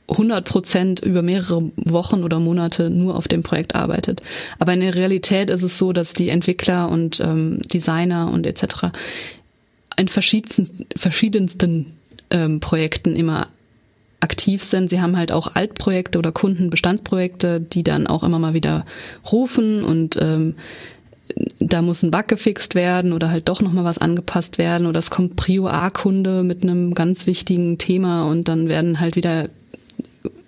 [0.09, 4.21] 100 Prozent über mehrere Wochen oder Monate nur auf dem Projekt arbeitet.
[4.59, 8.87] Aber in der Realität ist es so, dass die Entwickler und ähm, Designer und etc.
[9.97, 11.93] in verschiedensten, verschiedensten
[12.29, 13.47] ähm, Projekten immer
[14.23, 14.89] aktiv sind.
[14.89, 18.85] Sie haben halt auch Altprojekte oder Kundenbestandsprojekte, die dann auch immer mal wieder
[19.31, 20.55] rufen und ähm,
[21.59, 25.09] da muss ein Bug gefixt werden oder halt doch nochmal was angepasst werden oder es
[25.09, 29.49] kommt Prio A-Kunde mit einem ganz wichtigen Thema und dann werden halt wieder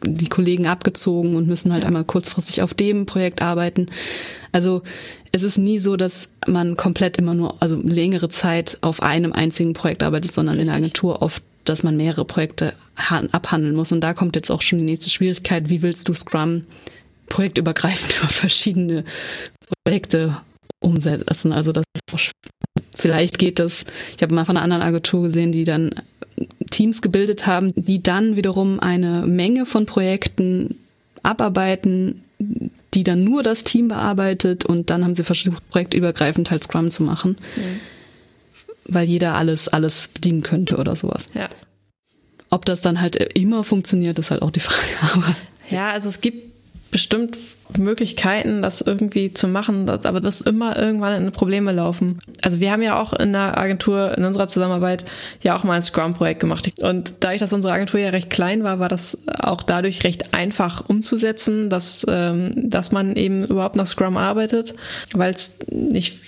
[0.04, 3.88] die Kollegen abgezogen und müssen halt einmal kurzfristig auf dem Projekt arbeiten.
[4.52, 4.84] Also
[5.32, 9.74] es ist nie so, dass man komplett immer nur, also längere Zeit auf einem einzigen
[9.74, 10.68] Projekt arbeitet, sondern Richtig.
[10.68, 13.92] in der Agentur oft dass man mehrere Projekte abhandeln muss.
[13.92, 15.70] Und da kommt jetzt auch schon die nächste Schwierigkeit.
[15.70, 16.66] Wie willst du Scrum
[17.28, 19.04] projektübergreifend über verschiedene
[19.84, 20.42] Projekte
[20.80, 21.52] umsetzen?
[21.52, 22.32] Also das ist
[22.96, 23.86] vielleicht geht das.
[24.16, 25.96] Ich habe mal von einer anderen Agentur gesehen, die dann
[26.72, 30.76] Teams gebildet haben, die dann wiederum eine Menge von Projekten
[31.24, 32.24] abarbeiten,
[32.94, 37.04] die dann nur das Team bearbeitet und dann haben sie versucht, projektübergreifend halt Scrum zu
[37.04, 37.38] machen.
[37.56, 37.80] Mhm.
[38.88, 41.30] Weil jeder alles, alles bedienen könnte oder sowas.
[41.34, 41.50] Ja.
[42.50, 44.88] Ob das dann halt immer funktioniert, ist halt auch die Frage.
[45.14, 45.36] Aber
[45.70, 46.54] ja, also es gibt
[46.92, 47.38] bestimmt
[47.78, 52.20] Möglichkeiten, das irgendwie zu machen, aber das immer irgendwann in Probleme laufen.
[52.42, 55.06] Also wir haben ja auch in der Agentur, in unserer Zusammenarbeit,
[55.42, 56.72] ja auch mal ein Scrum-Projekt gemacht.
[56.82, 60.88] Und dadurch, dass unsere Agentur ja recht klein war, war das auch dadurch recht einfach
[60.88, 64.76] umzusetzen, dass, ähm, dass man eben überhaupt nach Scrum arbeitet,
[65.14, 66.20] weil es nicht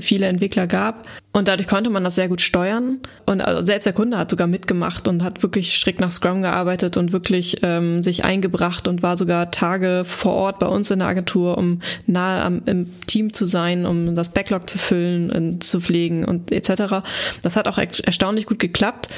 [0.00, 1.06] viele Entwickler gab.
[1.34, 2.98] Und dadurch konnte man das sehr gut steuern.
[3.24, 6.98] Und also selbst der Kunde hat sogar mitgemacht und hat wirklich strikt nach Scrum gearbeitet
[6.98, 11.08] und wirklich ähm, sich eingebracht und war sogar Tage vor Ort bei uns in der
[11.08, 15.80] Agentur, um nahe am, im Team zu sein, um das Backlog zu füllen und zu
[15.80, 17.04] pflegen und etc.
[17.42, 19.08] Das hat auch erstaunlich gut geklappt.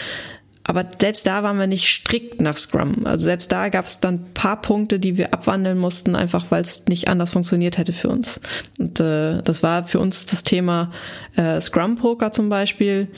[0.66, 3.05] Aber selbst da waren wir nicht strikt nach Scrum.
[3.05, 6.87] Also selbst da gab es dann paar Punkte, die wir abwandeln mussten, einfach weil es
[6.87, 8.40] nicht anders funktioniert hätte für uns.
[8.79, 10.90] Und äh, das war für uns das Thema
[11.37, 13.09] äh, Scrum Poker zum Beispiel.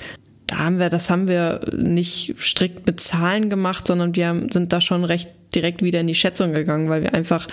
[0.48, 4.80] Da haben wir, das haben wir nicht strikt mit Zahlen gemacht, sondern wir sind da
[4.80, 7.46] schon recht direkt wieder in die Schätzung gegangen, weil wir einfach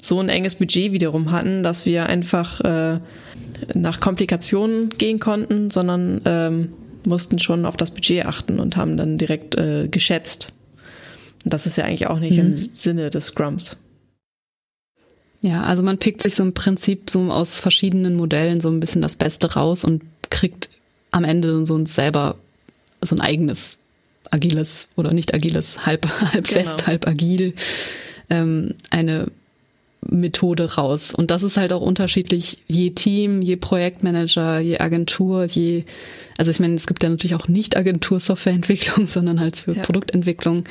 [0.00, 3.00] so ein enges Budget wiederum hatten, dass wir einfach äh,
[3.74, 6.72] nach Komplikationen gehen konnten, sondern ähm,
[7.06, 10.52] mussten schon auf das Budget achten und haben dann direkt äh, geschätzt.
[11.44, 12.50] Und das ist ja eigentlich auch nicht mhm.
[12.50, 13.78] im Sinne des Scrums.
[15.42, 19.00] Ja, also man pickt sich so im Prinzip so aus verschiedenen Modellen so ein bisschen
[19.00, 20.68] das Beste raus und kriegt
[21.10, 22.36] am Ende so ein selber
[23.00, 23.78] so ein eigenes
[24.30, 26.60] agiles oder nicht agiles, halb, halb genau.
[26.60, 27.54] fest, halb agil,
[28.28, 29.30] ähm, eine
[30.02, 31.14] Methode raus.
[31.14, 35.84] Und das ist halt auch unterschiedlich, je Team, je Projektmanager, je Agentur, je,
[36.38, 39.82] also ich meine, es gibt ja natürlich auch nicht Agentur-Softwareentwicklung, sondern halt für ja.
[39.82, 40.64] Produktentwicklung.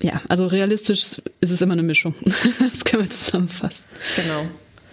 [0.00, 2.14] Ja, also realistisch ist es immer eine Mischung.
[2.58, 3.84] das können wir zusammenfassen.
[4.16, 4.46] Genau.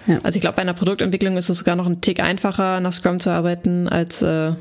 [0.08, 0.20] Ja.
[0.24, 3.20] Also ich glaube, bei einer Produktentwicklung ist es sogar noch ein Tick einfacher, nach Scrum
[3.20, 4.54] zu arbeiten, als, äh,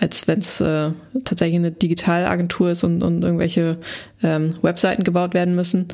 [0.00, 0.90] als wenn es äh,
[1.24, 3.78] tatsächlich eine Digitalagentur ist und, und irgendwelche
[4.22, 5.88] ähm, Webseiten gebaut werden müssen.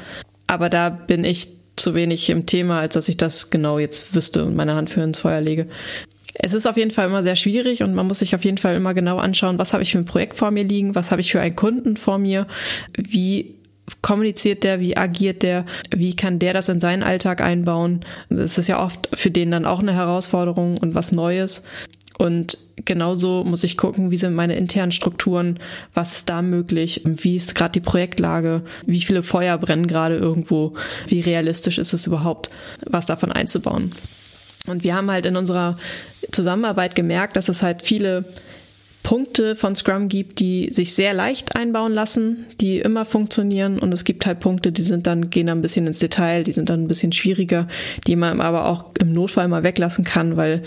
[0.46, 4.44] Aber da bin ich zu wenig im Thema, als dass ich das genau jetzt wüsste
[4.44, 5.68] und meine Hand für ins Feuer lege.
[6.34, 8.74] Es ist auf jeden Fall immer sehr schwierig und man muss sich auf jeden Fall
[8.74, 11.30] immer genau anschauen, was habe ich für ein Projekt vor mir liegen, was habe ich
[11.30, 12.46] für einen Kunden vor mir,
[12.96, 13.54] wie
[14.02, 18.00] kommuniziert der, wie agiert der, wie kann der das in seinen Alltag einbauen.
[18.30, 21.64] Das ist ja oft für den dann auch eine Herausforderung und was Neues.
[22.18, 25.58] Und genauso muss ich gucken, wie sind meine internen Strukturen,
[25.94, 30.74] was ist da möglich, wie ist gerade die Projektlage, wie viele Feuer brennen gerade irgendwo,
[31.08, 32.50] wie realistisch ist es überhaupt,
[32.86, 33.92] was davon einzubauen.
[34.66, 35.76] Und wir haben halt in unserer
[36.30, 38.24] Zusammenarbeit gemerkt, dass es halt viele
[39.02, 44.04] Punkte von Scrum gibt, die sich sehr leicht einbauen lassen, die immer funktionieren und es
[44.04, 46.84] gibt halt Punkte, die sind dann, gehen dann ein bisschen ins Detail, die sind dann
[46.84, 47.68] ein bisschen schwieriger,
[48.06, 50.62] die man aber auch im Notfall mal weglassen kann, weil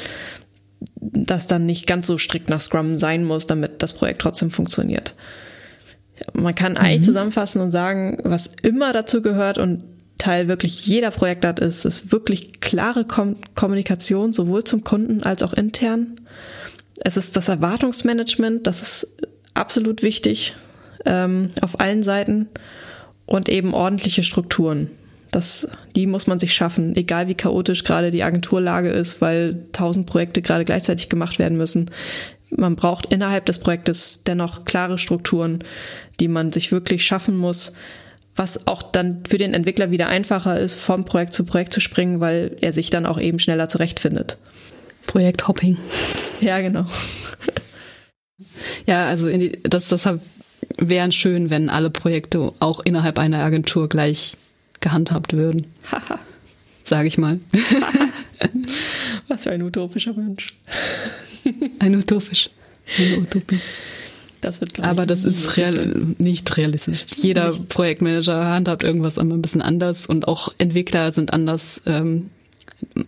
[1.00, 5.16] das dann nicht ganz so strikt nach Scrum sein muss, damit das Projekt trotzdem funktioniert.
[6.34, 7.06] Man kann eigentlich mhm.
[7.06, 9.84] zusammenfassen und sagen, was immer dazu gehört und
[10.18, 15.54] Teil wirklich jeder Projektart ist, ist wirklich klare Kom Kommunikation, sowohl zum Kunden als auch
[15.54, 16.20] intern.
[17.00, 19.18] Es ist das Erwartungsmanagement, das ist
[19.54, 20.56] absolut wichtig
[21.06, 22.50] ähm, auf allen Seiten
[23.28, 24.90] und eben ordentliche Strukturen.
[25.32, 30.08] Das, die muss man sich schaffen, egal wie chaotisch gerade die Agenturlage ist, weil tausend
[30.08, 31.92] Projekte gerade gleichzeitig gemacht werden müssen.
[32.50, 35.60] Man braucht innerhalb des Projektes dennoch klare Strukturen,
[36.20, 37.74] die man sich wirklich schaffen muss,
[38.38, 42.20] was auch dann für den Entwickler wieder einfacher ist, vom Projekt zu Projekt zu springen,
[42.20, 44.38] weil er sich dann auch eben schneller zurechtfindet.
[45.08, 45.78] Projekthopping.
[46.40, 46.86] Ja, genau.
[48.86, 50.08] Ja, also die, das, das
[50.78, 54.36] wäre schön, wenn alle Projekte auch innerhalb einer Agentur gleich
[54.80, 55.68] gehandhabt würden.
[56.84, 57.40] Sage ich mal.
[59.28, 60.48] Was für ein utopischer Wunsch.
[61.80, 62.50] ein utopisch.
[62.98, 63.60] Eine Utopie.
[64.42, 67.06] Das wird, Aber das ist real, nicht realistisch.
[67.18, 67.70] Jeder nicht.
[67.70, 71.82] Projektmanager handhabt irgendwas immer ein bisschen anders und auch Entwickler sind anders.
[71.86, 72.30] Ähm,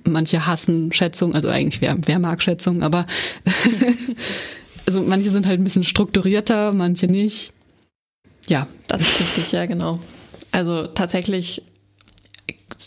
[0.04, 3.06] manche hassen Schätzung, also eigentlich wer, wer mag Schätzung, aber
[4.88, 7.54] also manche sind halt ein bisschen strukturierter, manche nicht.
[8.48, 8.68] Ja.
[8.88, 10.00] Das ist richtig, ja, genau.
[10.52, 11.64] Also tatsächlich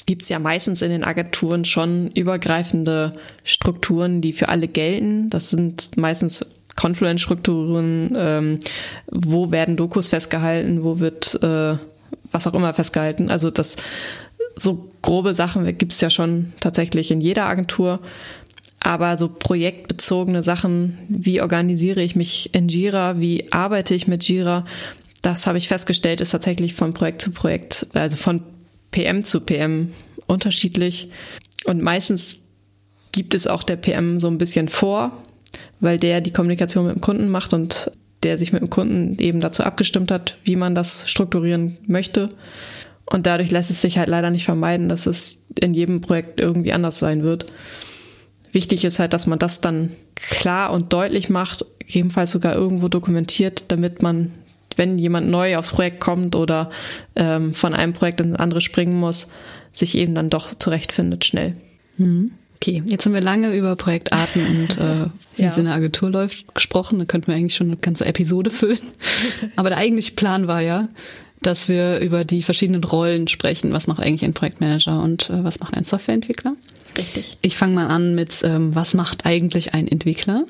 [0.07, 3.12] gibt es ja meistens in den Agenturen schon übergreifende
[3.44, 5.31] Strukturen, die für alle gelten.
[5.31, 6.46] Das sind meistens
[6.77, 8.61] Confluence-Strukturen, ähm,
[9.11, 11.77] wo werden Dokus festgehalten, wo wird äh,
[12.31, 13.31] was auch immer festgehalten.
[13.31, 13.77] Also das
[14.57, 18.01] so grobe Sachen gibt es ja schon tatsächlich in jeder Agentur.
[18.81, 24.64] Aber so projektbezogene Sachen, wie organisiere ich mich in Jira, wie arbeite ich mit Jira,
[25.23, 28.43] das habe ich festgestellt, ist tatsächlich von Projekt zu Projekt, also von
[28.91, 29.93] PM zu PM
[30.27, 31.11] unterschiedlich.
[31.65, 32.41] Und meistens
[33.13, 35.23] gibt es auch der PM so ein bisschen vor,
[35.81, 39.41] weil der die Kommunikation mit dem Kunden macht und der sich mit dem Kunden eben
[39.41, 42.29] dazu abgestimmt hat, wie man das strukturieren möchte.
[43.05, 46.73] Und dadurch lässt es sich halt leider nicht vermeiden, dass es in jedem Projekt irgendwie
[46.73, 47.47] anders sein wird.
[48.53, 53.65] Wichtig ist halt, dass man das dann klar und deutlich macht, gegebenenfalls sogar irgendwo dokumentiert,
[53.69, 54.31] damit man,
[54.79, 56.71] wenn jemand neu aufs Projekt kommt oder
[57.17, 59.29] ähm, von einem Projekt ins andere springen muss,
[59.73, 61.57] sich eben dann doch zurechtfindet schnell.
[61.97, 62.33] Mhm.
[62.57, 65.07] Okay, jetzt haben wir lange über Projektarten und äh,
[65.37, 65.49] wie ja.
[65.49, 66.99] es in der Agentur läuft gesprochen.
[66.99, 68.79] Da könnten wir eigentlich schon eine ganze Episode füllen.
[69.57, 70.89] Aber der eigentliche Plan war ja,
[71.41, 73.73] dass wir über die verschiedenen Rollen sprechen.
[73.73, 76.55] Was macht eigentlich ein Projektmanager und äh, was macht ein Softwareentwickler?
[76.97, 77.37] Richtig.
[77.43, 80.45] Ich fange mal an mit, ähm, was macht eigentlich ein Entwickler?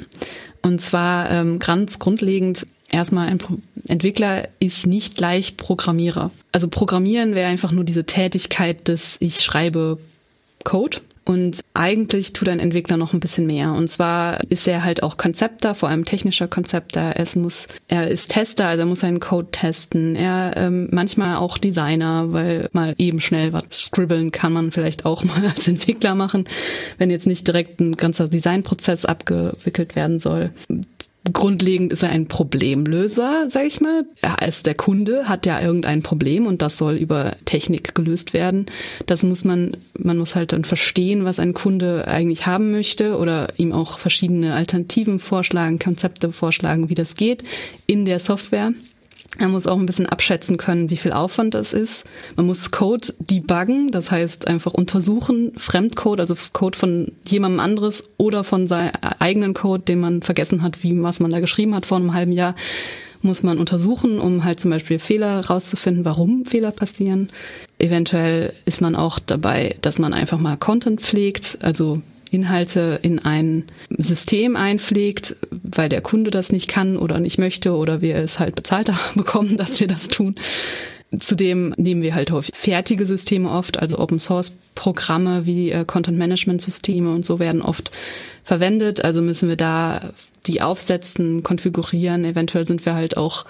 [0.61, 3.41] Und zwar ähm, ganz grundlegend erstmal ein
[3.89, 6.31] Entwickler ist nicht gleich Programmierer.
[6.53, 9.99] Also Programmieren wäre einfach nur diese Tätigkeit, dass ich schreibe
[10.63, 13.73] Code und eigentlich tut ein Entwickler noch ein bisschen mehr.
[13.73, 17.15] Und zwar ist er halt auch Konzepter, vor allem technischer Konzepter.
[17.17, 20.17] Es muss, er ist Tester, also er muss seinen Code testen.
[20.17, 25.23] Er ähm, manchmal auch Designer, weil mal eben schnell was scribbeln kann man vielleicht auch
[25.25, 26.45] mal als Entwickler machen,
[26.99, 30.51] wenn jetzt nicht direkt ein ganzer Designprozess abgewickelt werden soll
[31.33, 34.05] grundlegend ist er ein Problemlöser, sag ich mal.
[34.21, 38.67] Er ist der Kunde, hat ja irgendein Problem und das soll über Technik gelöst werden.
[39.07, 43.49] Das muss man, man muss halt dann verstehen, was ein Kunde eigentlich haben möchte oder
[43.57, 47.45] ihm auch verschiedene Alternativen vorschlagen, Konzepte vorschlagen, wie das geht
[47.87, 48.73] in der Software.
[49.39, 52.05] Er muss auch ein bisschen abschätzen können, wie viel Aufwand das ist.
[52.37, 58.45] Man muss Code debuggen, das heißt einfach untersuchen, Fremdcode, also Code von jemandem anderes oder
[58.45, 61.97] von seinem eigenen Code, den man vergessen hat, wie was man da geschrieben hat vor
[61.97, 62.55] einem halben Jahr,
[63.23, 67.31] muss man untersuchen, um halt zum Beispiel Fehler rauszufinden, warum Fehler passieren.
[67.79, 73.65] Eventuell ist man auch dabei, dass man einfach mal Content pflegt, also Inhalte in ein
[73.99, 78.55] System einpflegt, weil der Kunde das nicht kann oder nicht möchte oder wir es halt
[78.55, 80.35] bezahlter bekommen, dass wir das tun.
[81.19, 86.17] Zudem nehmen wir halt häufig fertige Systeme oft, also Open Source Programme wie äh, Content
[86.17, 87.91] Management Systeme und so werden oft
[88.45, 89.05] verwendet.
[89.05, 90.13] Also müssen wir da
[90.47, 92.25] die aufsetzen, konfigurieren.
[92.25, 93.45] Eventuell sind wir halt auch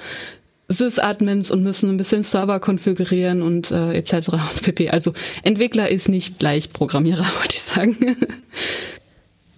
[0.73, 4.31] Sys-Admins und müssen ein bisschen Server konfigurieren und äh, etc.
[4.63, 4.91] pp.
[4.91, 8.17] Also Entwickler ist nicht gleich Programmierer, würde ich sagen.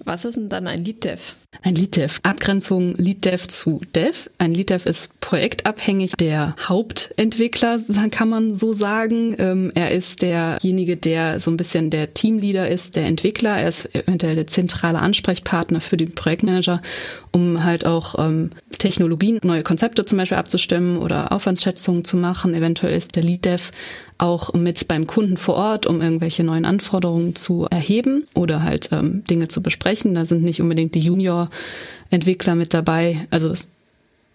[0.04, 1.34] Was ist denn dann ein Lead-Dev?
[1.62, 2.20] Ein Lead-Dev.
[2.22, 4.28] Abgrenzung Lead-Dev zu Dev.
[4.38, 9.34] Ein Lead-Dev ist projektabhängig der Hauptentwickler, kann man so sagen.
[9.38, 13.56] Ähm, er ist derjenige, der so ein bisschen der Teamleader ist, der Entwickler.
[13.56, 16.82] Er ist eventuell der zentrale Ansprechpartner für den Projektmanager,
[17.30, 22.54] um halt auch ähm, Technologien, neue Konzepte zum Beispiel abzustimmen oder Aufwandsschätzungen zu machen.
[22.54, 23.70] Eventuell ist der Lead-Dev
[24.18, 29.24] auch mit beim Kunden vor Ort, um irgendwelche neuen Anforderungen zu erheben oder halt ähm,
[29.24, 30.14] Dinge zu besprechen.
[30.14, 33.26] Da sind nicht unbedingt die Junior-Entwickler mit dabei.
[33.30, 33.68] Also das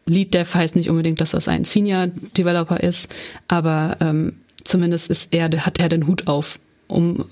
[0.05, 3.13] Lead Dev heißt nicht unbedingt, dass das ein Senior Developer ist,
[3.47, 7.25] aber ähm, zumindest ist er, hat er den Hut auf, um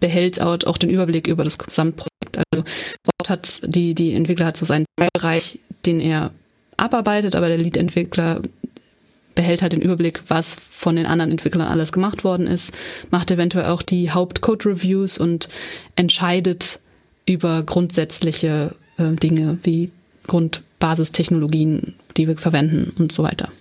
[0.00, 2.36] behält auch den Überblick über das Gesamtprojekt.
[2.36, 2.64] Also
[3.04, 6.32] dort hat die, die Entwickler hat so seinen Bereich, den er
[6.76, 8.42] abarbeitet, aber der Lead-Entwickler
[9.36, 12.74] behält halt den Überblick, was von den anderen Entwicklern alles gemacht worden ist,
[13.10, 15.48] macht eventuell auch die Haupt-Code-Reviews und
[15.94, 16.80] entscheidet
[17.26, 19.92] über grundsätzliche äh, Dinge wie
[20.26, 23.52] Grundbasistechnologien, die wir verwenden und so weiter.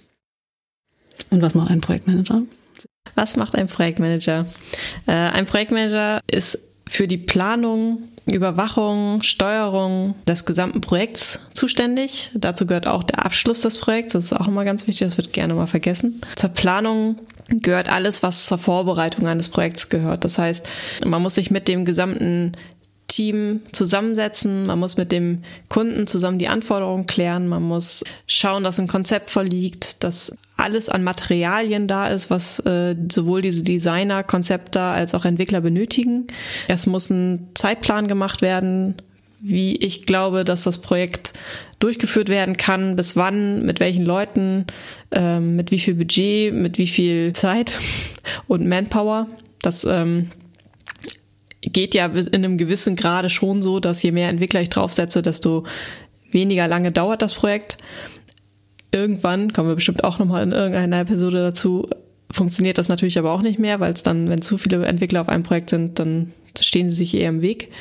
[1.29, 2.41] Und was macht ein Projektmanager?
[3.13, 4.47] Was macht ein Projektmanager?
[5.05, 12.31] Äh, ein Projektmanager ist für die Planung Überwachung, Steuerung des gesamten Projekts zuständig.
[12.33, 14.13] Dazu gehört auch der Abschluss des Projekts.
[14.13, 15.07] Das ist auch immer ganz wichtig.
[15.07, 16.21] Das wird gerne mal vergessen.
[16.35, 17.19] Zur Planung
[17.49, 20.23] gehört alles, was zur Vorbereitung eines Projekts gehört.
[20.23, 20.69] Das heißt,
[21.05, 22.53] man muss sich mit dem gesamten
[23.15, 28.77] Team zusammensetzen, man muss mit dem Kunden zusammen die Anforderungen klären, man muss schauen, dass
[28.77, 34.81] ein Konzept vorliegt, dass alles an Materialien da ist, was äh, sowohl diese Designer, Konzepte
[34.81, 36.27] als auch Entwickler benötigen.
[36.67, 38.95] Es muss ein Zeitplan gemacht werden,
[39.39, 41.33] wie ich glaube, dass das Projekt
[41.79, 44.65] durchgeführt werden kann, bis wann, mit welchen Leuten,
[45.11, 47.77] ähm, mit wie viel Budget, mit wie viel Zeit
[48.47, 49.27] und Manpower.
[49.61, 50.31] Das ähm,
[51.73, 55.65] geht ja in einem gewissen Grade schon so, dass je mehr Entwickler ich draufsetze, desto
[56.31, 57.77] weniger lange dauert das Projekt.
[58.91, 61.87] Irgendwann kommen wir bestimmt auch nochmal in irgendeiner Episode dazu.
[62.31, 65.29] Funktioniert das natürlich aber auch nicht mehr, weil es dann, wenn zu viele Entwickler auf
[65.29, 67.71] einem Projekt sind, dann stehen sie sich eher im Weg.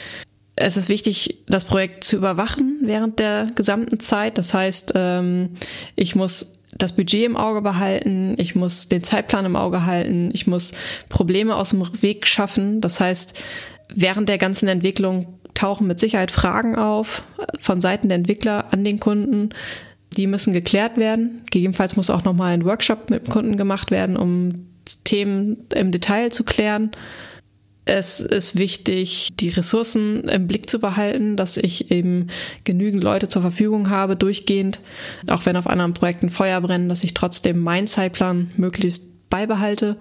[0.57, 4.39] Es ist wichtig, das Projekt zu überwachen während der gesamten Zeit.
[4.39, 5.51] Das heißt, ähm,
[5.97, 10.47] ich muss das Budget im Auge behalten, ich muss den Zeitplan im Auge halten, ich
[10.47, 10.73] muss
[11.09, 12.81] Probleme aus dem Weg schaffen.
[12.81, 13.35] Das heißt,
[13.95, 17.25] während der ganzen Entwicklung tauchen mit Sicherheit Fragen auf
[17.61, 19.51] von Seiten der Entwickler an den Kunden.
[20.17, 21.43] Die müssen geklärt werden.
[21.51, 24.67] Gegebenenfalls muss auch nochmal ein Workshop mit dem Kunden gemacht werden, um
[25.05, 26.91] Themen im Detail zu klären.
[27.87, 32.29] Es ist wichtig, die Ressourcen im Blick zu behalten, dass ich eben
[32.65, 34.81] genügend Leute zur Verfügung habe, durchgehend,
[35.29, 39.99] auch wenn auf anderen Projekten Feuer brennen, dass ich trotzdem meinen Zeitplan möglichst beibehalte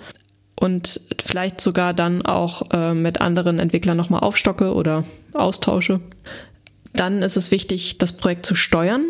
[0.63, 5.99] und vielleicht sogar dann auch äh, mit anderen Entwicklern nochmal aufstocke oder austausche.
[6.93, 9.03] Dann ist es wichtig, das Projekt zu steuern.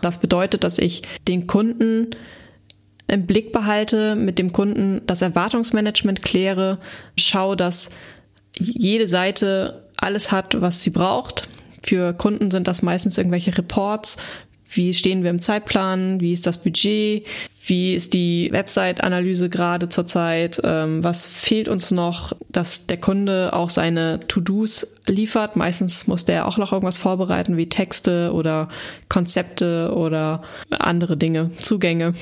[0.00, 2.08] Das bedeutet, dass ich den Kunden
[3.06, 6.80] im Blick behalte, mit dem Kunden das Erwartungsmanagement kläre,
[7.16, 7.90] schaue, dass
[8.58, 11.48] jede Seite alles hat, was sie braucht.
[11.84, 14.16] Für Kunden sind das meistens irgendwelche Reports.
[14.70, 16.20] Wie stehen wir im Zeitplan?
[16.20, 17.26] Wie ist das Budget?
[17.64, 20.60] Wie ist die Website-Analyse gerade zurzeit?
[20.62, 25.56] Ähm, was fehlt uns noch, dass der Kunde auch seine To-Dos liefert?
[25.56, 28.68] Meistens muss der auch noch irgendwas vorbereiten, wie Texte oder
[29.08, 32.14] Konzepte oder andere Dinge, Zugänge.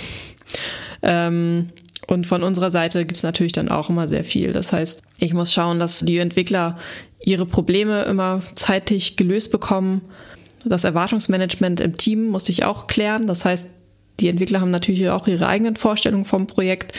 [1.03, 1.69] Ähm,
[2.07, 4.53] und von unserer Seite gibt's natürlich dann auch immer sehr viel.
[4.53, 6.79] Das heißt, ich muss schauen, dass die Entwickler
[7.25, 10.03] ihre Probleme immer zeitig gelöst bekommen.
[10.65, 13.27] Das Erwartungsmanagement im Team muss ich auch klären.
[13.27, 13.71] Das heißt,
[14.21, 16.97] die Entwickler haben natürlich auch ihre eigenen Vorstellungen vom Projekt.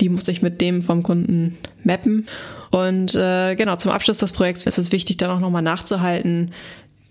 [0.00, 2.28] Die muss ich mit dem vom Kunden mappen.
[2.70, 6.52] Und äh, genau, zum Abschluss des Projekts ist es wichtig, dann auch nochmal nachzuhalten,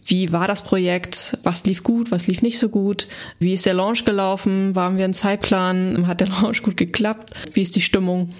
[0.05, 1.37] wie war das Projekt?
[1.43, 2.11] Was lief gut?
[2.11, 3.07] Was lief nicht so gut?
[3.39, 4.73] Wie ist der Launch gelaufen?
[4.73, 6.07] Waren wir in Zeitplan?
[6.07, 7.33] Hat der Launch gut geklappt?
[7.53, 8.31] Wie ist die Stimmung?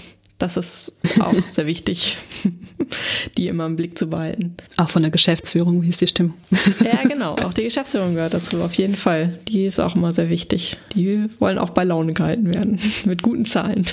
[0.42, 2.18] Das ist auch sehr wichtig,
[3.38, 4.56] die immer im Blick zu behalten.
[4.78, 6.34] Auch von der Geschäftsführung, wie ist die Stimmung?
[6.84, 7.36] Ja, genau.
[7.36, 9.40] Auch die Geschäftsführung gehört dazu, auf jeden Fall.
[9.48, 10.78] Die ist auch immer sehr wichtig.
[10.96, 13.86] Die wollen auch bei Laune gehalten werden, mit guten Zahlen.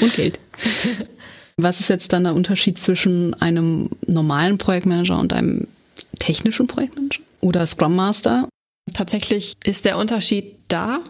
[0.00, 0.40] Und Geld.
[1.56, 5.68] Was ist jetzt dann der Unterschied zwischen einem normalen Projektmanager und einem
[6.18, 8.48] technischen Projektmanager oder Scrum Master?
[8.92, 11.00] Tatsächlich ist der Unterschied da.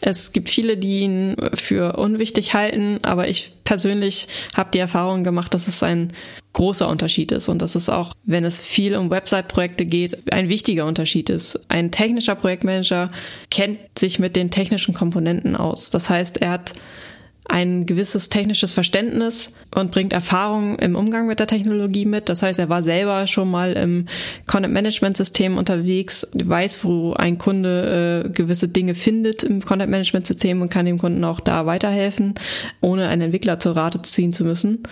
[0.00, 5.54] Es gibt viele, die ihn für unwichtig halten, aber ich persönlich habe die Erfahrung gemacht,
[5.54, 6.12] dass es ein
[6.52, 10.86] großer Unterschied ist und dass es auch, wenn es viel um Website-Projekte geht, ein wichtiger
[10.86, 11.60] Unterschied ist.
[11.68, 13.10] Ein technischer Projektmanager
[13.50, 15.90] kennt sich mit den technischen Komponenten aus.
[15.90, 16.72] Das heißt, er hat
[17.48, 22.28] ein gewisses technisches Verständnis und bringt Erfahrung im Umgang mit der Technologie mit.
[22.28, 24.06] Das heißt, er war selber schon mal im
[24.46, 30.26] Content Management System unterwegs, weiß, wo ein Kunde äh, gewisse Dinge findet im Content Management
[30.26, 32.34] System und kann dem Kunden auch da weiterhelfen,
[32.80, 34.82] ohne einen Entwickler zur Rate ziehen zu müssen.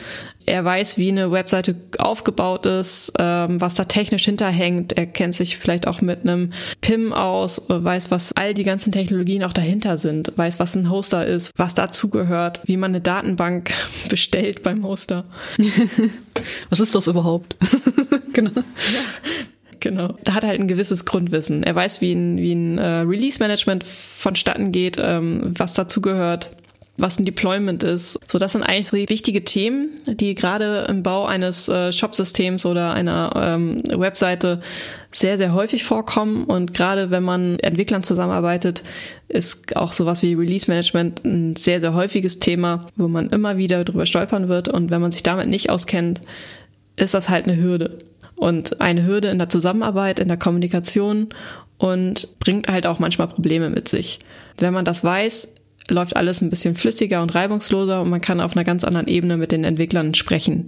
[0.46, 4.92] Er weiß, wie eine Webseite aufgebaut ist, ähm, was da technisch hinterhängt.
[4.94, 9.44] Er kennt sich vielleicht auch mit einem PIM aus, weiß, was all die ganzen Technologien
[9.44, 13.72] auch dahinter sind, weiß, was ein Hoster ist, was dazugehört gehört, wie man eine Datenbank
[14.08, 15.24] bestellt beim Hoster.
[16.68, 17.56] Was ist das überhaupt?
[18.32, 18.50] genau.
[18.54, 18.62] Ja,
[19.78, 20.16] genau.
[20.24, 21.62] Da hat er halt ein gewisses Grundwissen.
[21.62, 26.50] Er weiß, wie ein, wie ein äh, Release-Management vonstatten geht, ähm, was dazugehört
[26.96, 28.18] was ein Deployment ist.
[28.30, 32.92] So, das sind eigentlich so wichtige Themen, die gerade im Bau eines äh, Shop-Systems oder
[32.92, 34.60] einer ähm, Webseite
[35.10, 36.44] sehr, sehr häufig vorkommen.
[36.44, 38.84] Und gerade wenn man Entwicklern zusammenarbeitet,
[39.28, 43.84] ist auch sowas wie Release Management ein sehr, sehr häufiges Thema, wo man immer wieder
[43.84, 44.68] drüber stolpern wird.
[44.68, 46.20] Und wenn man sich damit nicht auskennt,
[46.96, 47.98] ist das halt eine Hürde.
[48.36, 51.28] Und eine Hürde in der Zusammenarbeit, in der Kommunikation
[51.78, 54.20] und bringt halt auch manchmal Probleme mit sich.
[54.58, 55.54] Wenn man das weiß,
[55.88, 59.36] läuft alles ein bisschen flüssiger und reibungsloser und man kann auf einer ganz anderen Ebene
[59.36, 60.66] mit den Entwicklern sprechen.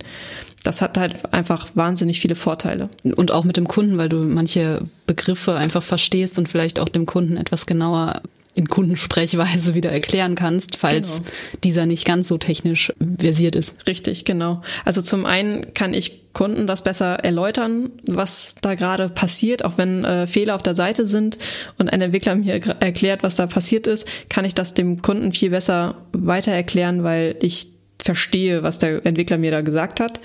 [0.62, 2.88] Das hat halt einfach wahnsinnig viele Vorteile.
[3.02, 7.06] Und auch mit dem Kunden, weil du manche Begriffe einfach verstehst und vielleicht auch dem
[7.06, 8.22] Kunden etwas genauer
[8.56, 11.28] in Kundensprechweise wieder erklären kannst, falls genau.
[11.62, 13.74] dieser nicht ganz so technisch versiert ist.
[13.86, 14.62] Richtig, genau.
[14.86, 20.04] Also zum einen kann ich Kunden das besser erläutern, was da gerade passiert, auch wenn
[20.04, 21.38] äh, Fehler auf der Seite sind
[21.78, 25.50] und ein Entwickler mir erklärt, was da passiert ist, kann ich das dem Kunden viel
[25.50, 30.20] besser weiter erklären, weil ich verstehe, was der Entwickler mir da gesagt hat.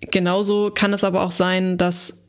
[0.00, 2.24] Genauso kann es aber auch sein, dass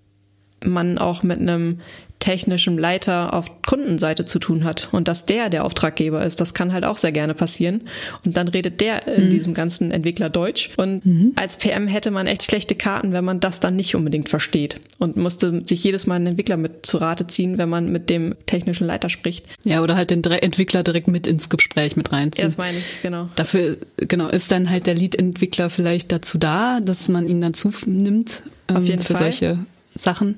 [0.64, 1.82] man auch mit einem
[2.22, 6.40] technischem Leiter auf Kundenseite zu tun hat und dass der der Auftraggeber ist.
[6.40, 7.82] Das kann halt auch sehr gerne passieren.
[8.26, 9.30] Und dann redet der in mhm.
[9.32, 10.70] diesem ganzen Entwickler Deutsch.
[10.78, 11.34] Und mhm.
[11.36, 15.18] als PM hätte man echt schlechte Karten, wenn man das dann nicht unbedingt versteht und
[15.18, 18.88] musste sich jedes Mal einen Entwickler mit zu Rate ziehen, wenn man mit dem technischen
[18.88, 19.48] Leiter spricht.
[19.66, 22.44] Ja, oder halt den Entwickler direkt mit ins Gespräch mit reinziehen.
[22.44, 23.30] Ja, das meine ich, genau.
[23.36, 28.44] Dafür, genau, ist dann halt der Lead-Entwickler vielleicht dazu da, dass man ihn dazu nimmt
[28.68, 29.32] ähm, Auf jeden für Fall.
[29.32, 29.60] solche
[29.96, 30.36] Sachen.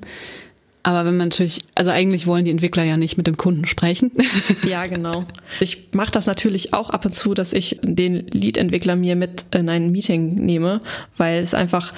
[0.84, 4.12] Aber wenn man natürlich, also eigentlich wollen die Entwickler ja nicht mit dem Kunden sprechen.
[4.68, 5.24] Ja, genau.
[5.60, 9.68] Ich mache das natürlich auch ab und zu, dass ich den Lead-Entwickler mir mit in
[9.68, 10.80] ein Meeting nehme,
[11.16, 11.92] weil es einfach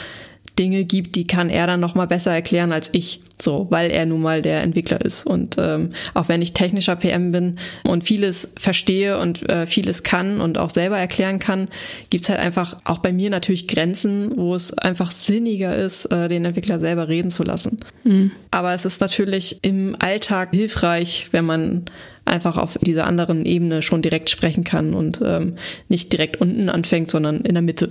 [0.58, 4.06] Dinge gibt, die kann er dann noch mal besser erklären als ich, so, weil er
[4.06, 5.26] nun mal der Entwickler ist.
[5.26, 10.40] Und ähm, auch wenn ich technischer PM bin und vieles verstehe und äh, vieles kann
[10.40, 11.68] und auch selber erklären kann,
[12.10, 16.44] gibt's halt einfach auch bei mir natürlich Grenzen, wo es einfach sinniger ist, äh, den
[16.44, 17.78] Entwickler selber reden zu lassen.
[18.04, 18.30] Mhm.
[18.50, 21.84] Aber es ist natürlich im Alltag hilfreich, wenn man
[22.26, 25.56] einfach auf dieser anderen Ebene schon direkt sprechen kann und ähm,
[25.88, 27.90] nicht direkt unten anfängt, sondern in der Mitte.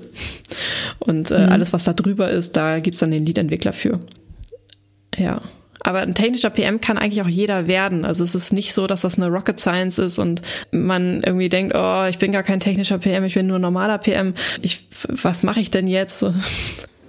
[0.99, 1.51] Und äh, mhm.
[1.51, 3.99] alles, was da drüber ist, da gibt's dann den Lead-Entwickler für.
[5.17, 5.39] Ja.
[5.81, 8.05] Aber ein technischer PM kann eigentlich auch jeder werden.
[8.05, 11.75] Also es ist nicht so, dass das eine Rocket Science ist und man irgendwie denkt,
[11.75, 14.33] oh, ich bin gar kein technischer PM, ich bin nur normaler PM.
[14.61, 16.25] Ich, was mache ich denn jetzt?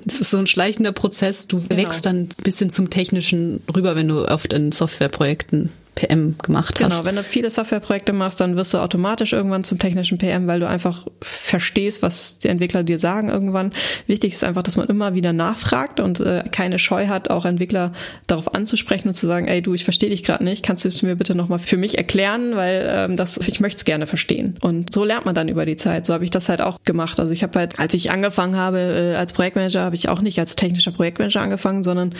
[0.08, 1.48] Es ist so ein schleichender Prozess.
[1.48, 1.82] Du genau.
[1.82, 6.78] wächst dann ein bisschen zum Technischen rüber, wenn du oft in Softwareprojekten PM gemacht hast.
[6.78, 10.60] Genau, wenn du viele Softwareprojekte machst, dann wirst du automatisch irgendwann zum technischen PM, weil
[10.60, 13.72] du einfach verstehst, was die Entwickler dir sagen irgendwann.
[14.06, 17.92] Wichtig ist einfach, dass man immer wieder nachfragt und äh, keine Scheu hat, auch Entwickler
[18.26, 21.02] darauf anzusprechen und zu sagen, ey du, ich verstehe dich gerade nicht, kannst du es
[21.02, 24.58] mir bitte nochmal für mich erklären, weil ähm, das, ich möchte es gerne verstehen.
[24.60, 26.04] Und so lernt man dann über die Zeit.
[26.04, 27.18] So habe ich das halt auch gemacht.
[27.18, 28.78] Also ich habe halt, als ich angefangen habe
[29.14, 32.14] äh, als Projektmanager, habe ich auch nicht als technischer Projektmanager angefangen, sondern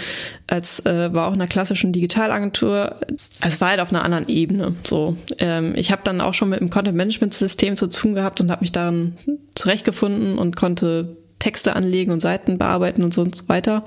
[0.46, 2.96] als äh, war auch in einer klassischen Digitalagentur.
[3.42, 4.74] Es war halt auf einer anderen Ebene.
[4.84, 8.40] So, ähm, ich habe dann auch schon mit dem Content Management System zu tun gehabt
[8.40, 9.14] und habe mich darin
[9.54, 13.84] zurechtgefunden und konnte Texte anlegen und Seiten bearbeiten und so und so weiter.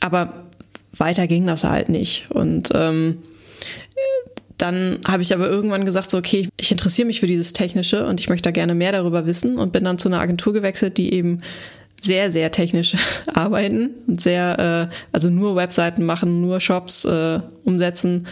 [0.00, 0.44] Aber
[0.96, 2.30] weiter ging das halt nicht.
[2.30, 3.18] Und ähm,
[4.58, 8.20] dann habe ich aber irgendwann gesagt, so okay, ich interessiere mich für dieses Technische und
[8.20, 11.12] ich möchte da gerne mehr darüber wissen und bin dann zu einer Agentur gewechselt, die
[11.12, 11.40] eben
[12.00, 18.26] sehr, sehr technisch arbeiten und sehr, äh, also nur Webseiten machen, nur Shops äh, umsetzen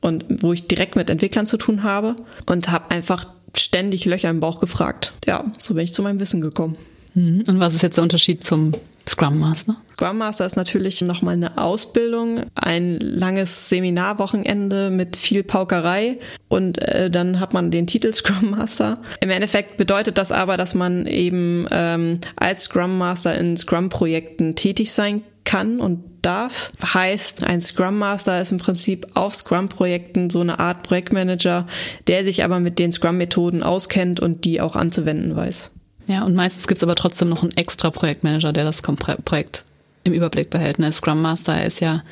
[0.00, 2.16] und wo ich direkt mit Entwicklern zu tun habe
[2.46, 5.12] und habe einfach ständig Löcher im Bauch gefragt.
[5.26, 6.76] Ja, so bin ich zu meinem Wissen gekommen.
[7.14, 7.44] Mhm.
[7.46, 8.72] Und was ist jetzt der Unterschied zum
[9.08, 9.76] Scrum Master?
[9.92, 17.10] Scrum Master ist natürlich nochmal eine Ausbildung, ein langes Seminarwochenende mit viel Paukerei und äh,
[17.10, 18.98] dann hat man den Titel Scrum Master.
[19.20, 24.92] Im Endeffekt bedeutet das aber, dass man eben ähm, als Scrum Master in Scrum-Projekten tätig
[24.92, 26.70] sein kann und darf.
[26.82, 31.66] Heißt, ein Scrum Master ist im Prinzip auf Scrum-Projekten so eine Art Projektmanager,
[32.06, 35.72] der sich aber mit den Scrum-Methoden auskennt und die auch anzuwenden weiß.
[36.10, 39.64] Ja, und meistens gibt's aber trotzdem noch einen extra Projektmanager, der das Projekt
[40.02, 40.78] im Überblick behält.
[40.78, 40.92] Der ne?
[40.92, 42.02] Scrum Master ist ja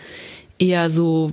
[0.60, 1.32] eher so,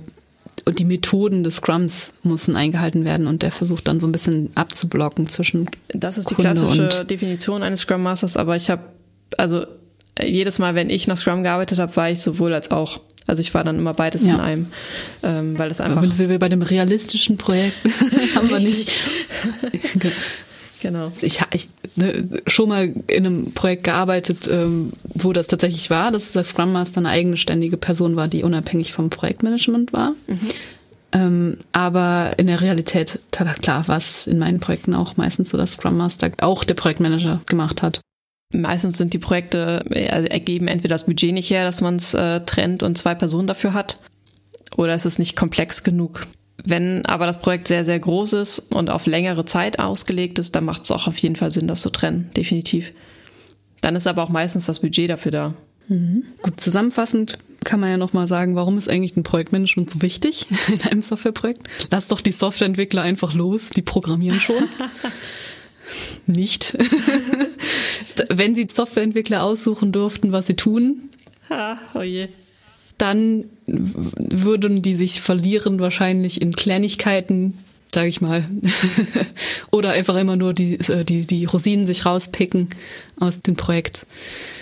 [0.68, 5.28] die Methoden des Scrums müssen eingehalten werden und der versucht dann so ein bisschen abzublocken
[5.28, 5.70] zwischen.
[5.90, 8.82] Das ist die Kunde klassische Definition eines Scrum Masters, aber ich habe,
[9.36, 9.64] also
[10.20, 13.00] jedes Mal, wenn ich nach Scrum gearbeitet habe, war ich sowohl als auch.
[13.28, 14.34] Also ich war dann immer beides ja.
[14.34, 14.66] in einem,
[15.22, 16.02] ähm, weil das einfach.
[16.16, 17.76] Wenn wir bei dem realistischen Projekt
[18.34, 18.92] haben wir nicht.
[20.82, 21.10] Genau.
[21.22, 21.58] Ich habe
[21.96, 26.72] ne, schon mal in einem Projekt gearbeitet, ähm, wo das tatsächlich war, dass der Scrum
[26.72, 30.12] Master eine eigene ständige Person war, die unabhängig vom Projektmanagement war.
[30.26, 30.38] Mhm.
[31.12, 35.74] Ähm, aber in der Realität, klar, war es in meinen Projekten auch meistens so, dass
[35.74, 38.00] Scrum Master auch der Projektmanager gemacht hat.
[38.52, 42.40] Meistens sind die Projekte, also ergeben entweder das Budget nicht her, dass man es äh,
[42.40, 43.98] trennt und zwei Personen dafür hat,
[44.76, 46.26] oder es ist nicht komplex genug.
[46.64, 50.64] Wenn aber das Projekt sehr, sehr groß ist und auf längere Zeit ausgelegt ist, dann
[50.64, 52.92] macht es auch auf jeden Fall Sinn, das zu trennen, definitiv.
[53.82, 55.54] Dann ist aber auch meistens das Budget dafür da.
[55.88, 56.24] Mhm.
[56.42, 60.80] Gut, zusammenfassend kann man ja nochmal sagen, warum ist eigentlich ein Projektmanagement so wichtig in
[60.82, 61.68] einem Softwareprojekt?
[61.90, 64.56] Lass doch die Softwareentwickler einfach los, die programmieren schon.
[66.26, 66.76] Nicht.
[68.28, 71.10] Wenn sie Softwareentwickler aussuchen durften, was sie tun,
[71.48, 72.02] ha, oh
[72.98, 77.54] dann würden die sich verlieren wahrscheinlich in Kleinigkeiten,
[77.92, 78.48] sage ich mal,
[79.70, 82.68] oder einfach immer nur die, äh, die, die Rosinen sich rauspicken
[83.18, 84.06] aus dem Projekt.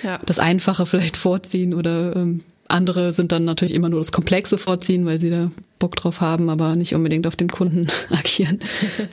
[0.03, 0.21] Ja.
[0.25, 5.05] Das Einfache vielleicht vorziehen oder ähm, andere sind dann natürlich immer nur das Komplexe vorziehen,
[5.07, 8.61] weil sie da Bock drauf haben, aber nicht unbedingt auf den Kunden agieren.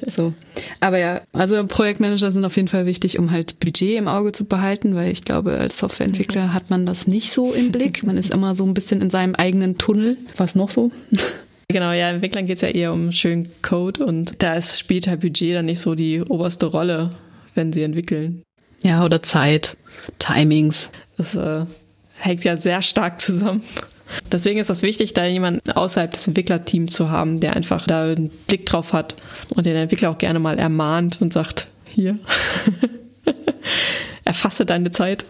[0.08, 0.34] so.
[0.80, 4.46] Aber ja, also Projektmanager sind auf jeden Fall wichtig, um halt Budget im Auge zu
[4.46, 8.04] behalten, weil ich glaube, als Softwareentwickler hat man das nicht so im Blick.
[8.04, 10.18] Man ist immer so ein bisschen in seinem eigenen Tunnel.
[10.38, 10.92] Was noch so?
[11.72, 15.22] Genau, ja, Entwicklern geht es ja eher um schönen Code und da ist, spielt halt
[15.22, 17.12] Budget dann nicht so die oberste Rolle,
[17.56, 18.44] wenn sie entwickeln.
[18.84, 19.78] Ja, oder Zeit,
[20.20, 20.90] Timings.
[21.16, 21.66] Das äh,
[22.22, 23.64] hängt ja sehr stark zusammen.
[24.32, 28.30] Deswegen ist es wichtig, da jemanden außerhalb des Entwicklerteams zu haben, der einfach da einen
[28.48, 29.16] Blick drauf hat
[29.50, 32.18] und den Entwickler auch gerne mal ermahnt und sagt, hier,
[34.26, 35.26] erfasse deine Zeit.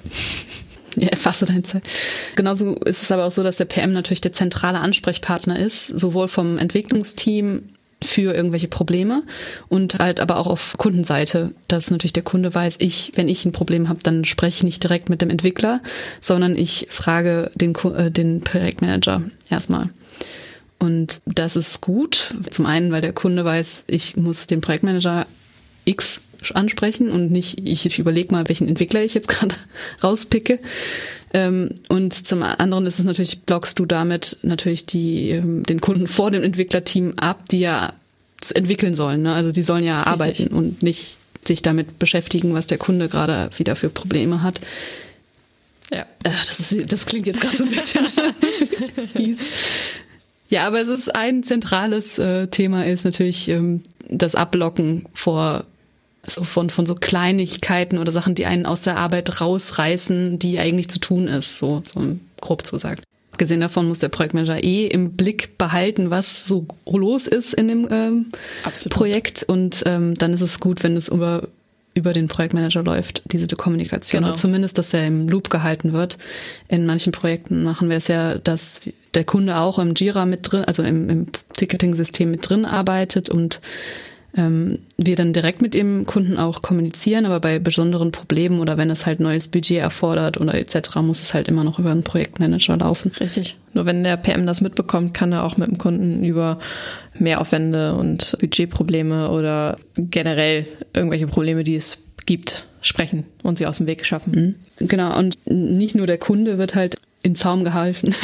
[0.97, 1.83] Ja, erfasse deine Zeit.
[2.35, 6.27] Genauso ist es aber auch so, dass der PM natürlich der zentrale Ansprechpartner ist, sowohl
[6.27, 7.69] vom Entwicklungsteam
[8.03, 9.23] für irgendwelche Probleme
[9.69, 13.51] und halt aber auch auf Kundenseite, dass natürlich der Kunde weiß, ich, wenn ich ein
[13.51, 15.81] Problem habe, dann spreche ich nicht direkt mit dem Entwickler,
[16.19, 19.89] sondern ich frage den, äh, den Projektmanager erstmal.
[20.79, 22.33] Und das ist gut.
[22.49, 25.27] Zum einen, weil der Kunde weiß, ich muss den Projektmanager
[25.85, 26.21] X
[26.55, 29.55] ansprechen und nicht, ich, ich überlege mal, welchen Entwickler ich jetzt gerade
[30.03, 30.57] rauspicke.
[31.33, 36.07] Ähm, und zum anderen ist es natürlich, blockst du damit natürlich die, ähm, den Kunden
[36.07, 37.93] vor dem Entwicklerteam ab, die ja
[38.53, 39.21] entwickeln sollen.
[39.21, 39.33] Ne?
[39.33, 40.11] Also die sollen ja Richtig.
[40.11, 44.61] arbeiten und nicht sich damit beschäftigen, was der Kunde gerade wieder für Probleme hat.
[45.91, 46.01] Ja.
[46.23, 48.07] Äh, das, ist, das klingt jetzt gerade so ein bisschen
[49.13, 49.47] fies.
[50.49, 55.65] Ja, aber es ist ein zentrales äh, Thema ist natürlich ähm, das Abblocken vor
[56.27, 60.89] so von, von so Kleinigkeiten oder Sachen, die einen aus der Arbeit rausreißen, die eigentlich
[60.89, 63.03] zu tun ist, so, so grob gesagt.
[63.37, 67.87] Gesehen davon muss der Projektmanager eh im Blick behalten, was so los ist in dem
[67.89, 68.25] ähm,
[68.89, 69.43] Projekt.
[69.43, 71.47] Und ähm, dann ist es gut, wenn es über,
[71.95, 74.19] über den Projektmanager läuft, diese Kommunikation.
[74.19, 74.31] Genau.
[74.31, 76.17] Oder zumindest, dass er im Loop gehalten wird.
[76.67, 78.81] In manchen Projekten machen wir es ja, dass
[79.13, 83.61] der Kunde auch im Jira mit drin, also im, im Ticketing-System mit drin arbeitet und
[84.35, 88.89] ähm, wir dann direkt mit dem Kunden auch kommunizieren, aber bei besonderen Problemen oder wenn
[88.89, 92.77] es halt neues Budget erfordert oder etc., muss es halt immer noch über einen Projektmanager
[92.77, 93.11] laufen.
[93.19, 93.57] Richtig.
[93.73, 96.59] Nur wenn der PM das mitbekommt, kann er auch mit dem Kunden über
[97.17, 103.87] Mehraufwände und Budgetprobleme oder generell irgendwelche Probleme, die es gibt, sprechen und sie aus dem
[103.87, 104.55] Weg schaffen.
[104.79, 104.87] Mhm.
[104.87, 108.15] Genau, und nicht nur der Kunde wird halt in Zaum gehalten,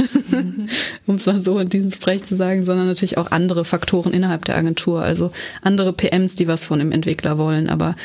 [1.05, 4.45] um es mal so in diesem Sprech zu sagen, sondern natürlich auch andere Faktoren innerhalb
[4.45, 5.31] der Agentur, also
[5.61, 7.95] andere PMs, die was von dem Entwickler wollen, aber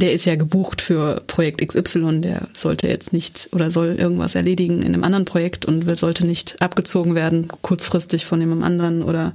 [0.00, 4.82] der ist ja gebucht für Projekt XY, der sollte jetzt nicht oder soll irgendwas erledigen
[4.82, 9.34] in einem anderen Projekt und sollte nicht abgezogen werden, kurzfristig von dem anderen oder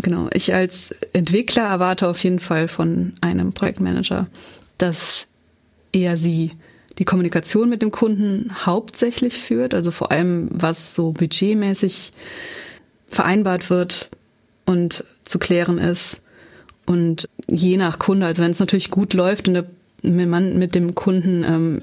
[0.00, 0.28] genau.
[0.32, 4.26] Ich als Entwickler erwarte auf jeden Fall von einem Projektmanager,
[4.78, 5.26] dass
[5.92, 6.52] er sie
[6.98, 12.12] die Kommunikation mit dem Kunden hauptsächlich führt, also vor allem was so budgetmäßig
[13.08, 14.10] vereinbart wird
[14.66, 16.20] und zu klären ist.
[16.86, 19.64] Und je nach Kunde, also wenn es natürlich gut läuft und
[20.02, 21.82] man mit dem Kunden ähm,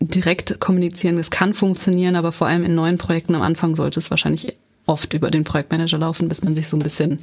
[0.00, 4.10] direkt kommunizieren, das kann funktionieren, aber vor allem in neuen Projekten am Anfang sollte es
[4.10, 4.56] wahrscheinlich
[4.86, 7.20] oft über den Projektmanager laufen, bis man sich so ein bisschen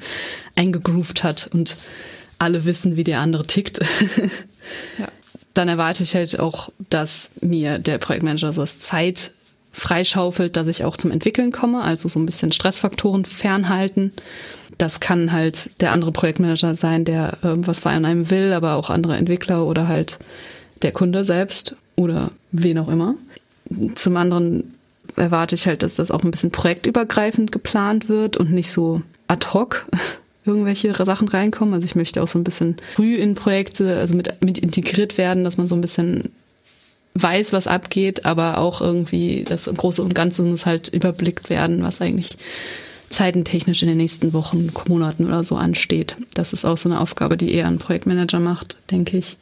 [0.55, 1.77] eingegroovt hat und
[2.37, 3.79] alle wissen, wie der andere tickt.
[4.97, 5.09] ja
[5.53, 9.31] dann erwarte ich halt auch, dass mir der Projektmanager so als Zeit
[9.71, 14.11] freischaufelt, dass ich auch zum Entwickeln komme, also so ein bisschen Stressfaktoren fernhalten.
[14.77, 19.17] Das kann halt der andere Projektmanager sein, der irgendwas von einem will, aber auch andere
[19.17, 20.19] Entwickler oder halt
[20.81, 23.15] der Kunde selbst oder wen auch immer.
[23.95, 24.75] Zum anderen
[25.15, 29.47] erwarte ich halt, dass das auch ein bisschen projektübergreifend geplant wird und nicht so ad
[29.53, 29.85] hoc
[30.45, 31.73] irgendwelche Sachen reinkommen.
[31.73, 35.43] Also ich möchte auch so ein bisschen früh in Projekte, also mit, mit integriert werden,
[35.43, 36.31] dass man so ein bisschen
[37.15, 42.01] weiß, was abgeht, aber auch irgendwie das Große und Ganze muss halt überblickt werden, was
[42.01, 42.37] eigentlich
[43.09, 46.15] zeitentechnisch in den nächsten Wochen, Monaten oder so ansteht.
[46.33, 49.37] Das ist auch so eine Aufgabe, die eher ein Projektmanager macht, denke ich.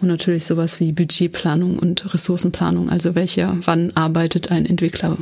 [0.00, 5.18] Und natürlich sowas wie Budgetplanung und Ressourcenplanung, also welcher, wann arbeitet ein Entwickler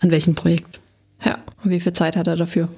[0.00, 0.80] an welchem Projekt.
[1.24, 2.68] Ja, und wie viel Zeit hat er dafür?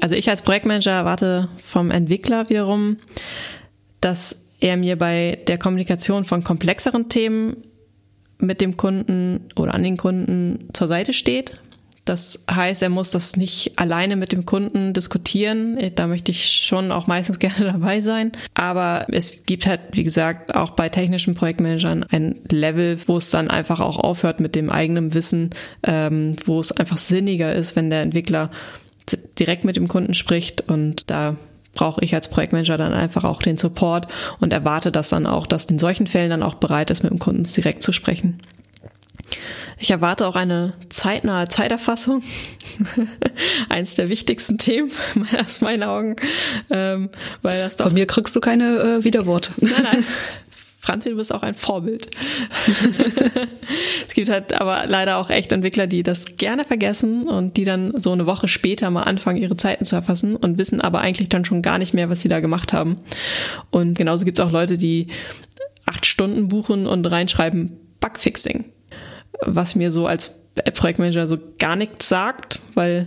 [0.00, 2.96] Also ich als Projektmanager erwarte vom Entwickler wiederum,
[4.00, 7.56] dass er mir bei der Kommunikation von komplexeren Themen
[8.38, 11.60] mit dem Kunden oder an den Kunden zur Seite steht.
[12.06, 15.78] Das heißt, er muss das nicht alleine mit dem Kunden diskutieren.
[15.94, 18.32] Da möchte ich schon auch meistens gerne dabei sein.
[18.54, 23.48] Aber es gibt halt, wie gesagt, auch bei technischen Projektmanagern ein Level, wo es dann
[23.48, 25.50] einfach auch aufhört mit dem eigenen Wissen,
[25.82, 28.50] ähm, wo es einfach sinniger ist, wenn der Entwickler
[29.38, 31.36] direkt mit dem Kunden spricht und da
[31.74, 34.08] brauche ich als Projektmanager dann einfach auch den Support
[34.40, 37.18] und erwarte das dann auch, dass in solchen Fällen dann auch bereit ist, mit dem
[37.18, 38.40] Kunden direkt zu sprechen.
[39.78, 42.22] Ich erwarte auch eine zeitnahe Zeiterfassung.
[43.68, 44.90] Eins der wichtigsten Themen
[45.44, 46.16] aus meinen Augen.
[46.70, 47.08] Ähm,
[47.42, 49.52] weil das doch Von mir kriegst du keine äh, Widerworte.
[49.58, 50.04] Nein, nein.
[50.82, 52.08] Franzi, du bist auch ein Vorbild.
[54.08, 57.92] es gibt halt aber leider auch echt Entwickler, die das gerne vergessen und die dann
[58.00, 61.44] so eine Woche später mal anfangen, ihre Zeiten zu erfassen und wissen aber eigentlich dann
[61.44, 62.96] schon gar nicht mehr, was sie da gemacht haben.
[63.70, 65.08] Und genauso gibt es auch Leute, die
[65.84, 68.64] acht Stunden buchen und reinschreiben Bugfixing.
[69.44, 70.34] Was mir so als
[70.74, 73.06] Projektmanager so gar nichts sagt, weil,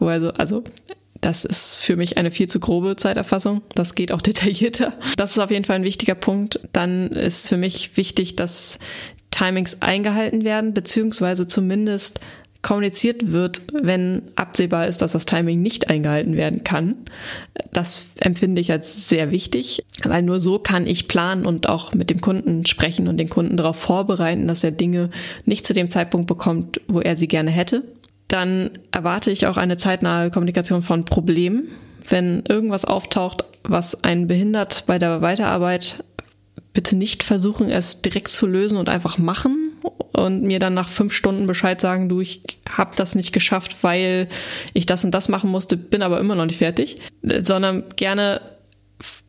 [0.00, 0.64] also, also
[1.20, 3.62] das ist für mich eine viel zu grobe Zeiterfassung.
[3.74, 4.94] Das geht auch detaillierter.
[5.16, 6.60] Das ist auf jeden Fall ein wichtiger Punkt.
[6.72, 8.78] Dann ist für mich wichtig, dass
[9.30, 12.20] Timings eingehalten werden, beziehungsweise zumindest
[12.62, 16.96] kommuniziert wird, wenn absehbar ist, dass das Timing nicht eingehalten werden kann.
[17.72, 22.10] Das empfinde ich als sehr wichtig, weil nur so kann ich planen und auch mit
[22.10, 25.08] dem Kunden sprechen und den Kunden darauf vorbereiten, dass er Dinge
[25.46, 27.82] nicht zu dem Zeitpunkt bekommt, wo er sie gerne hätte
[28.30, 31.68] dann erwarte ich auch eine zeitnahe Kommunikation von Problemen.
[32.08, 36.04] Wenn irgendwas auftaucht, was einen behindert bei der Weiterarbeit,
[36.72, 39.72] bitte nicht versuchen, es direkt zu lösen und einfach machen
[40.12, 44.28] und mir dann nach fünf Stunden Bescheid sagen, du, ich habe das nicht geschafft, weil
[44.74, 48.40] ich das und das machen musste, bin aber immer noch nicht fertig, sondern gerne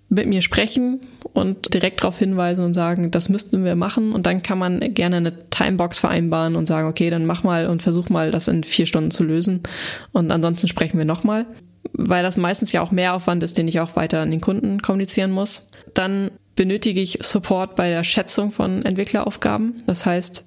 [0.09, 0.99] mit mir sprechen
[1.33, 4.11] und direkt darauf hinweisen und sagen, das müssten wir machen.
[4.11, 7.81] Und dann kann man gerne eine Timebox vereinbaren und sagen, okay, dann mach mal und
[7.81, 9.63] versuch mal, das in vier Stunden zu lösen.
[10.11, 11.45] Und ansonsten sprechen wir nochmal,
[11.93, 14.81] weil das meistens ja auch mehr Aufwand ist, den ich auch weiter an den Kunden
[14.81, 15.69] kommunizieren muss.
[15.93, 19.75] Dann benötige ich Support bei der Schätzung von Entwickleraufgaben.
[19.87, 20.45] Das heißt,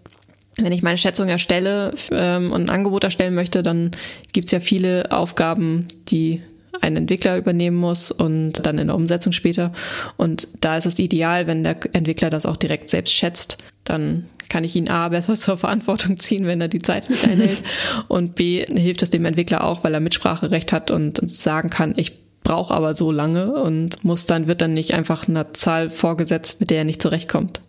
[0.56, 3.90] wenn ich meine Schätzung erstelle ähm, und ein Angebot erstellen möchte, dann
[4.32, 6.42] gibt es ja viele Aufgaben, die
[6.80, 9.72] ein Entwickler übernehmen muss und dann in der Umsetzung später.
[10.16, 14.64] Und da ist es ideal, wenn der Entwickler das auch direkt selbst schätzt, dann kann
[14.64, 17.62] ich ihn A besser zur Verantwortung ziehen, wenn er die Zeit nicht einhält.
[18.08, 22.24] Und B hilft es dem Entwickler auch, weil er Mitspracherecht hat und sagen kann, ich
[22.42, 26.70] brauche aber so lange und muss dann wird dann nicht einfach eine Zahl vorgesetzt, mit
[26.70, 27.62] der er nicht zurechtkommt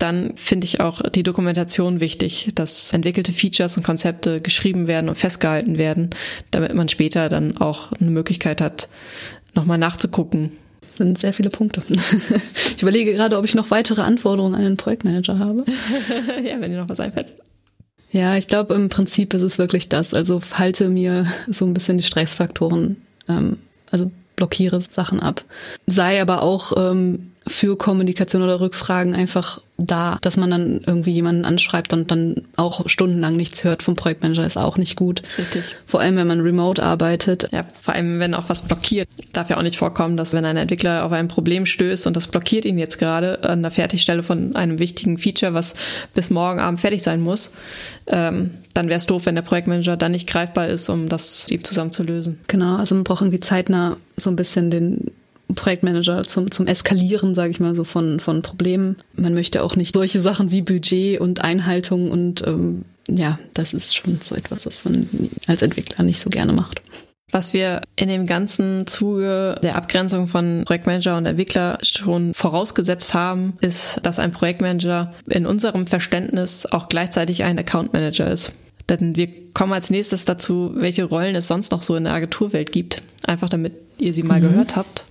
[0.00, 5.16] dann finde ich auch die Dokumentation wichtig, dass entwickelte Features und Konzepte geschrieben werden und
[5.16, 6.10] festgehalten werden,
[6.50, 8.88] damit man später dann auch eine Möglichkeit hat,
[9.54, 10.52] nochmal nachzugucken.
[10.88, 11.82] Das sind sehr viele Punkte.
[12.76, 15.66] Ich überlege gerade, ob ich noch weitere Anforderungen an den Projektmanager habe.
[16.42, 17.26] ja, wenn dir noch was einfällt.
[18.10, 20.14] Ja, ich glaube, im Prinzip ist es wirklich das.
[20.14, 22.96] Also halte mir so ein bisschen die Stressfaktoren,
[23.28, 23.58] ähm,
[23.90, 25.44] also blockiere Sachen ab.
[25.86, 31.44] Sei aber auch ähm, für Kommunikation oder Rückfragen einfach da, dass man dann irgendwie jemanden
[31.44, 35.22] anschreibt und dann auch stundenlang nichts hört vom Projektmanager ist auch nicht gut.
[35.38, 35.76] Richtig.
[35.86, 37.48] Vor allem, wenn man remote arbeitet.
[37.50, 39.08] Ja, vor allem, wenn auch was blockiert.
[39.32, 42.28] Darf ja auch nicht vorkommen, dass wenn ein Entwickler auf ein Problem stößt und das
[42.28, 45.74] blockiert ihn jetzt gerade an der Fertigstelle von einem wichtigen Feature, was
[46.14, 47.52] bis morgen Abend fertig sein muss,
[48.06, 51.64] ähm, dann wäre es doof, wenn der Projektmanager dann nicht greifbar ist, um das ihm
[51.64, 52.38] zusammen zu lösen.
[52.48, 55.10] Genau, also man braucht irgendwie zeitnah so ein bisschen den
[55.54, 58.96] Projektmanager zum, zum Eskalieren, sage ich mal so, von, von Problemen.
[59.14, 63.96] Man möchte auch nicht solche Sachen wie Budget und Einhaltung und ähm, ja, das ist
[63.96, 65.08] schon so etwas, was man
[65.46, 66.82] als Entwickler nicht so gerne macht.
[67.32, 73.54] Was wir in dem ganzen Zuge der Abgrenzung von Projektmanager und Entwickler schon vorausgesetzt haben,
[73.60, 78.54] ist, dass ein Projektmanager in unserem Verständnis auch gleichzeitig ein Account Manager ist.
[78.88, 82.72] Denn wir kommen als nächstes dazu, welche Rollen es sonst noch so in der Agenturwelt
[82.72, 83.02] gibt.
[83.24, 84.48] Einfach damit ihr sie mal mhm.
[84.48, 85.06] gehört habt.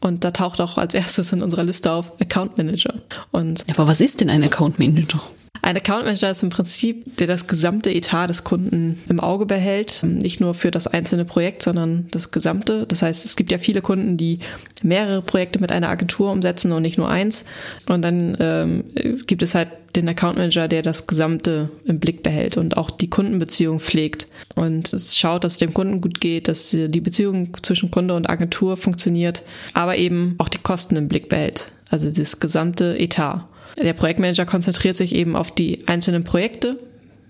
[0.00, 2.94] Und da taucht auch als erstes in unserer Liste auf Account Manager.
[3.30, 5.20] Und Aber was ist denn ein Account Manager?
[5.62, 10.02] Ein Account Manager ist im Prinzip, der das gesamte Etat des Kunden im Auge behält.
[10.02, 12.86] Nicht nur für das einzelne Projekt, sondern das gesamte.
[12.86, 14.38] Das heißt, es gibt ja viele Kunden, die
[14.82, 17.44] mehrere Projekte mit einer Agentur umsetzen und nicht nur eins.
[17.88, 18.84] Und dann ähm,
[19.26, 23.10] gibt es halt den Account Manager, der das Gesamte im Blick behält und auch die
[23.10, 27.90] Kundenbeziehung pflegt und es schaut, dass es dem Kunden gut geht, dass die Beziehung zwischen
[27.90, 29.42] Kunde und Agentur funktioniert,
[29.74, 31.72] aber eben auch die Kosten im Blick behält.
[31.90, 33.48] Also das gesamte Etat.
[33.82, 36.76] Der Projektmanager konzentriert sich eben auf die einzelnen Projekte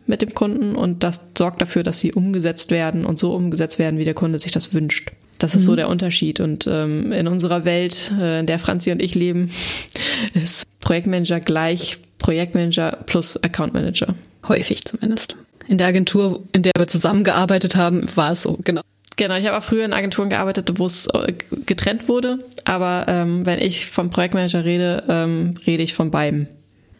[0.07, 3.98] mit dem Kunden und das sorgt dafür, dass sie umgesetzt werden und so umgesetzt werden,
[3.98, 5.12] wie der Kunde sich das wünscht.
[5.38, 5.66] Das ist mhm.
[5.66, 6.40] so der Unterschied.
[6.40, 9.51] Und ähm, in unserer Welt, äh, in der Franzi und ich leben,
[10.34, 14.14] ist Projektmanager gleich Projektmanager plus Account Manager.
[14.46, 15.36] Häufig zumindest.
[15.66, 18.82] In der Agentur, in der wir zusammengearbeitet haben, war es so, genau.
[19.20, 21.34] Genau, ich habe auch früher in Agenturen gearbeitet, wo es äh,
[21.66, 22.38] getrennt wurde.
[22.64, 26.48] Aber ähm, wenn ich vom Projektmanager rede, ähm, rede ich von beiden.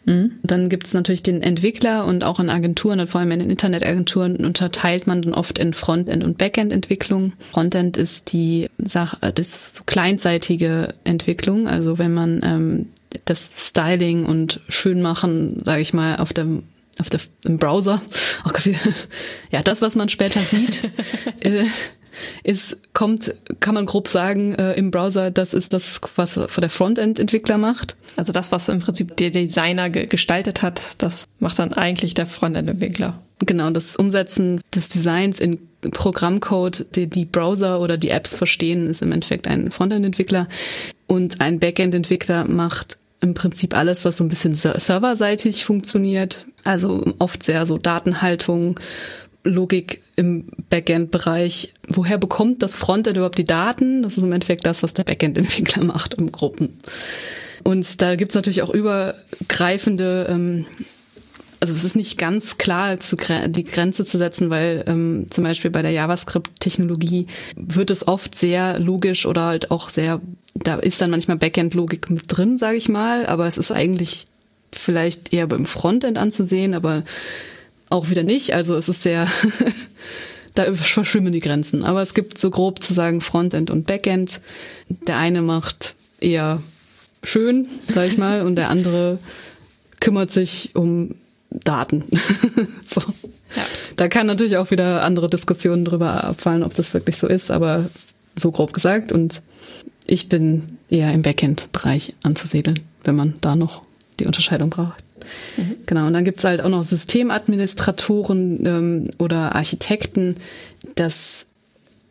[0.05, 0.33] Mhm.
[0.43, 3.49] Dann gibt es natürlich den Entwickler und auch in Agenturen und vor allem in den
[3.49, 7.33] Internetagenturen unterteilt man dann oft in Frontend- und Backend-Entwicklung.
[7.53, 12.89] Frontend ist die Sache, äh, das so kleinseitige Entwicklung, also wenn man ähm,
[13.25, 16.61] das Styling und Schönmachen, sage ich mal, auf dem
[16.99, 17.99] auf der, im Browser,
[18.43, 18.69] Gott,
[19.49, 20.83] ja, das, was man später sieht,
[21.39, 21.65] äh,
[22.43, 27.57] ist, kommt, kann man grob sagen, äh, im Browser, das ist das, was der Frontend-Entwickler
[27.57, 27.95] macht.
[28.15, 32.27] Also das, was im Prinzip der Designer ge gestaltet hat, das macht dann eigentlich der
[32.27, 33.21] Frontend-Entwickler.
[33.39, 35.59] Genau, das Umsetzen des Designs in
[35.89, 40.47] Programmcode, die die Browser oder die Apps verstehen, ist im Endeffekt ein Frontend-Entwickler.
[41.07, 46.45] Und ein Backend-Entwickler macht im Prinzip alles, was so ein bisschen serverseitig funktioniert.
[46.63, 48.79] Also oft sehr so Datenhaltung,
[49.43, 51.73] Logik im Backend-Bereich.
[51.87, 54.03] Woher bekommt das Frontend überhaupt die Daten?
[54.03, 56.79] Das ist im Endeffekt das, was der Backend-Entwickler macht im Gruppen.
[57.63, 60.65] Und da gibt's natürlich auch übergreifende ähm,
[61.61, 65.69] also es ist nicht ganz klar zu, die Grenze zu setzen, weil ähm, zum Beispiel
[65.69, 70.21] bei der JavaScript-Technologie wird es oft sehr logisch oder halt auch sehr,
[70.55, 74.25] da ist dann manchmal Backend-Logik mit drin, sage ich mal, aber es ist eigentlich
[74.73, 77.03] vielleicht eher beim Frontend anzusehen, aber
[77.91, 78.53] auch wieder nicht.
[78.53, 79.27] Also es ist sehr,
[80.55, 81.83] da verschwimmen die Grenzen.
[81.83, 84.41] Aber es gibt so grob zu sagen Frontend und Backend.
[85.07, 86.61] Der eine macht eher
[87.23, 89.19] schön, sag ich mal, und der andere
[89.99, 91.15] kümmert sich um
[91.49, 92.03] Daten.
[92.87, 93.01] so.
[93.55, 93.63] ja.
[93.97, 97.89] Da kann natürlich auch wieder andere Diskussionen drüber abfallen, ob das wirklich so ist, aber
[98.35, 99.11] so grob gesagt.
[99.11, 99.41] Und
[100.07, 103.83] ich bin eher im Backend-Bereich anzusiedeln, wenn man da noch
[104.19, 105.03] die Unterscheidung braucht.
[105.57, 105.75] Mhm.
[105.85, 110.35] Genau, und dann gibt's halt auch noch Systemadministratoren ähm, oder Architekten,
[110.95, 111.45] das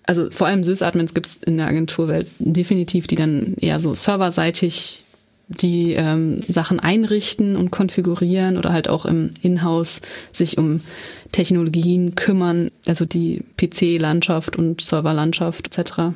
[0.04, 5.04] also vor allem Sysadmins gibt's in der Agenturwelt definitiv, die dann eher so serverseitig
[5.46, 10.00] die ähm, Sachen einrichten und konfigurieren oder halt auch im Inhouse
[10.32, 10.80] sich um
[11.32, 16.12] Technologien kümmern, also die PC-Landschaft und Serverlandschaft etc.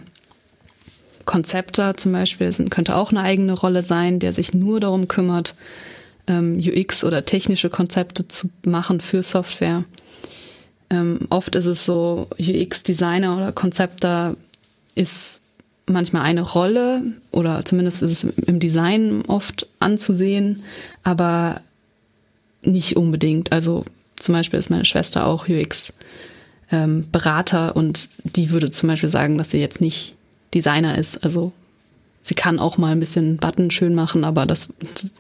[1.24, 5.54] Konzepter zum Beispiel sind, könnte auch eine eigene Rolle sein, der sich nur darum kümmert,
[6.26, 9.84] ähm, UX oder technische Konzepte zu machen für Software.
[10.90, 14.36] Ähm, oft ist es so, UX-Designer oder Konzepter
[14.94, 15.40] ist
[15.86, 20.62] manchmal eine Rolle oder zumindest ist es im Design oft anzusehen,
[21.02, 21.60] aber
[22.62, 23.52] nicht unbedingt.
[23.52, 23.84] Also
[24.16, 25.92] zum Beispiel ist meine Schwester auch UX
[26.70, 27.06] ähm,
[27.74, 30.14] und die würde zum Beispiel sagen, dass sie jetzt nicht
[30.54, 31.22] Designer ist.
[31.22, 31.52] Also
[32.24, 34.68] sie kann auch mal ein bisschen Button schön machen, aber das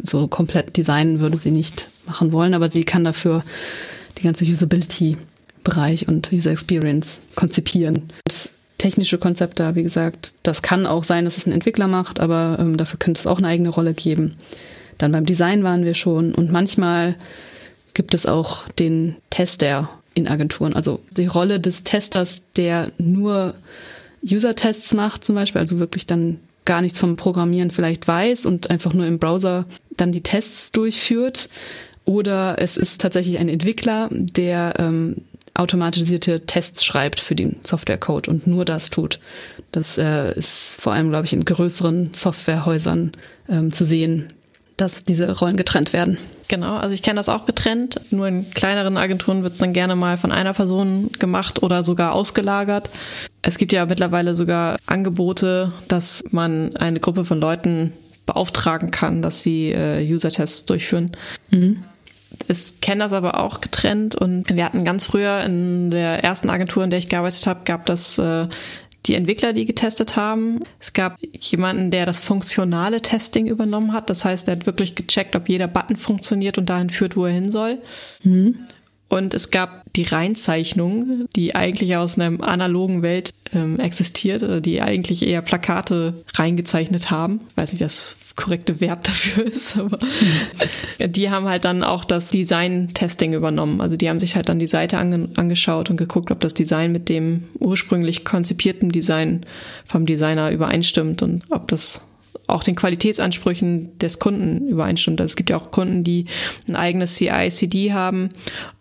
[0.02, 3.44] so komplett Design würde sie nicht machen wollen, aber sie kann dafür
[4.18, 5.16] die ganze Usability
[5.62, 8.10] Bereich und User Experience konzipieren.
[8.26, 12.58] Und technische Konzepte, wie gesagt, das kann auch sein, dass es ein Entwickler macht, aber
[12.58, 14.34] ähm, dafür könnte es auch eine eigene Rolle geben.
[14.98, 17.16] Dann beim Design waren wir schon und manchmal
[17.94, 23.54] gibt es auch den Tester in Agenturen, also die Rolle des Testers, der nur
[24.22, 28.92] User-Tests macht zum Beispiel, also wirklich dann gar nichts vom Programmieren vielleicht weiß und einfach
[28.92, 31.48] nur im Browser dann die Tests durchführt.
[32.04, 35.22] Oder es ist tatsächlich ein Entwickler, der ähm,
[35.54, 39.20] automatisierte Tests schreibt für den Softwarecode und nur das tut.
[39.72, 43.12] Das äh, ist vor allem, glaube ich, in größeren Softwarehäusern
[43.48, 44.32] ähm, zu sehen,
[44.76, 46.18] dass diese Rollen getrennt werden.
[46.48, 48.00] Genau, also ich kenne das auch getrennt.
[48.10, 52.12] Nur in kleineren Agenturen wird es dann gerne mal von einer Person gemacht oder sogar
[52.12, 52.90] ausgelagert.
[53.42, 57.92] Es gibt ja mittlerweile sogar Angebote, dass man eine Gruppe von Leuten
[58.26, 61.12] beauftragen kann, dass sie äh, User-Tests durchführen.
[61.50, 61.84] Mhm
[62.48, 66.84] ich kenne das aber auch getrennt und wir hatten ganz früher in der ersten Agentur,
[66.84, 68.48] in der ich gearbeitet habe, gab das äh,
[69.06, 70.60] die Entwickler, die getestet haben.
[70.80, 74.08] Es gab jemanden, der das funktionale Testing übernommen hat.
[74.08, 77.32] Das heißt, er hat wirklich gecheckt, ob jeder Button funktioniert und dahin führt, wo er
[77.32, 77.78] hin soll.
[78.22, 78.66] Mhm.
[79.08, 84.80] Und es gab die Reinzeichnung, die eigentlich aus einer analogen Welt ähm, existiert, äh, die
[84.80, 87.40] eigentlich eher Plakate reingezeichnet haben.
[87.50, 91.12] Ich weiß nicht, wie das korrekte Verb dafür ist, aber mhm.
[91.12, 93.80] die haben halt dann auch das Design-Testing übernommen.
[93.80, 96.90] Also die haben sich halt dann die Seite ange angeschaut und geguckt, ob das Design
[96.90, 99.46] mit dem ursprünglich konzipierten Design
[99.84, 102.08] vom Designer übereinstimmt und ob das
[102.46, 105.20] auch den Qualitätsansprüchen des Kunden übereinstimmt.
[105.20, 106.26] Also es gibt ja auch Kunden, die
[106.68, 108.30] ein eigenes CI-CD haben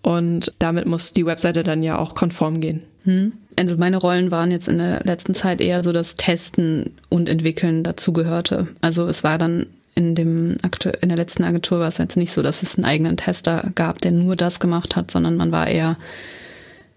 [0.02, 2.84] und damit muss die Webseite dann ja auch konform gehen.
[3.04, 3.34] Hm.
[3.56, 7.84] Also meine Rollen waren jetzt in der letzten Zeit eher so, dass Testen und Entwickeln
[7.84, 8.68] dazugehörte.
[8.82, 10.56] Also es war dann in dem
[11.02, 14.02] in der letzten Agentur war es jetzt nicht so, dass es einen eigenen Tester gab,
[14.02, 15.98] der nur das gemacht hat, sondern man war eher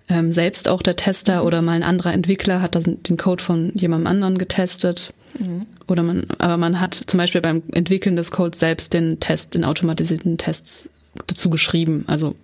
[0.08, 4.06] ähm, selbst auch der Tester oder mal ein anderer Entwickler hat den Code von jemandem
[4.06, 5.12] anderen getestet.
[5.38, 5.66] Mhm.
[5.88, 9.64] Oder man, aber man hat zum Beispiel beim Entwickeln des Codes selbst den Test, den
[9.64, 10.88] automatisierten Tests
[11.26, 12.04] dazu geschrieben.
[12.06, 12.34] Also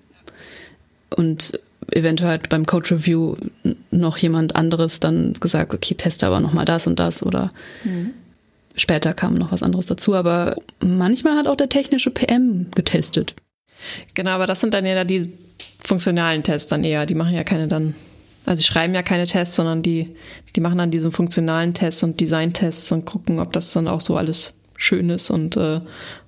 [1.11, 1.59] und
[1.91, 3.37] eventuell hat beim Code Review
[3.91, 7.53] noch jemand anderes dann gesagt, okay, teste aber noch mal das und das oder
[7.85, 8.11] mhm.
[8.77, 10.15] später kam noch was anderes dazu.
[10.15, 13.35] Aber manchmal hat auch der technische PM getestet.
[14.15, 15.33] Genau, aber das sind dann ja die
[15.85, 17.07] funktionalen Tests dann eher.
[17.07, 17.95] Die machen ja keine dann
[18.45, 20.15] Also sie schreiben ja keine Tests, sondern die,
[20.55, 24.17] die machen dann diese funktionalen Tests und Design-Tests und gucken, ob das dann auch so
[24.17, 25.81] alles schön ist und äh,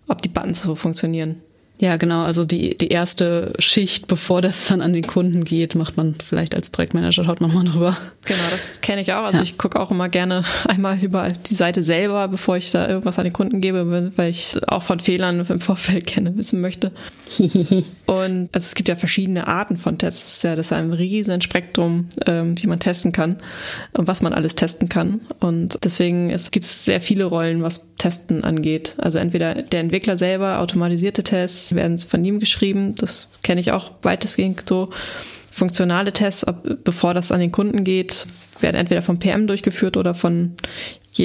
[0.09, 1.41] ob die Buttons so funktionieren.
[1.85, 2.25] Ja, genau.
[2.25, 6.55] Also die, die erste Schicht, bevor das dann an den Kunden geht, macht man vielleicht
[6.55, 7.95] als Projektmanager, schaut nochmal drüber.
[8.25, 9.25] Genau, das kenne ich auch.
[9.25, 9.45] Also ja.
[9.45, 13.25] ich gucke auch immer gerne einmal über die Seite selber, bevor ich da irgendwas an
[13.25, 16.91] den Kunden gebe, weil ich auch von Fehlern im Vorfeld kenne, wissen möchte.
[18.07, 20.23] und also es gibt ja verschiedene Arten von Tests.
[20.23, 23.37] Das ist ja das ist ein riesen Spektrum, ähm, wie man testen kann
[23.93, 25.21] und was man alles testen kann.
[25.39, 28.97] Und deswegen es gibt sehr viele Rollen, was Testen angeht.
[28.99, 32.95] Also entweder der Entwickler selber, automatisierte Tests werden von ihm geschrieben.
[32.97, 34.91] Das kenne ich auch weitestgehend so.
[35.55, 38.27] Funktionale Tests, ob, bevor das an den Kunden geht,
[38.59, 40.57] werden entweder vom PM durchgeführt oder von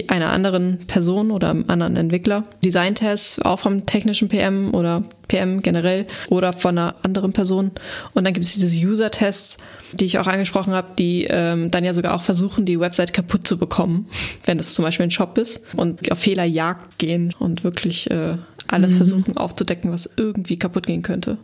[0.07, 2.43] einer anderen Person oder einem anderen Entwickler.
[2.63, 7.71] Design-Tests auch vom technischen PM oder PM generell oder von einer anderen Person.
[8.13, 9.57] Und dann gibt es diese User-Tests,
[9.93, 13.47] die ich auch angesprochen habe, die ähm, dann ja sogar auch versuchen, die Website kaputt
[13.47, 14.09] zu bekommen,
[14.45, 18.93] wenn es zum Beispiel ein Shop ist und auf Fehlerjagd gehen und wirklich äh, alles
[18.93, 18.97] mhm.
[18.97, 21.39] versuchen aufzudecken, was irgendwie kaputt gehen könnte.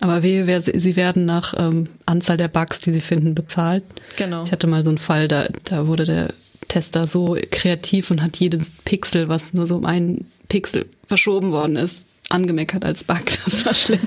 [0.00, 3.82] Aber wehe, wer, sie werden nach ähm, Anzahl der Bugs, die sie finden, bezahlt.
[4.16, 4.44] Genau.
[4.44, 6.34] Ich hatte mal so einen Fall, da, da wurde der
[6.68, 11.76] Tester so kreativ und hat jeden Pixel, was nur so um einen Pixel verschoben worden
[11.76, 13.22] ist, angemeckert als Bug.
[13.44, 14.06] Das war schlimm.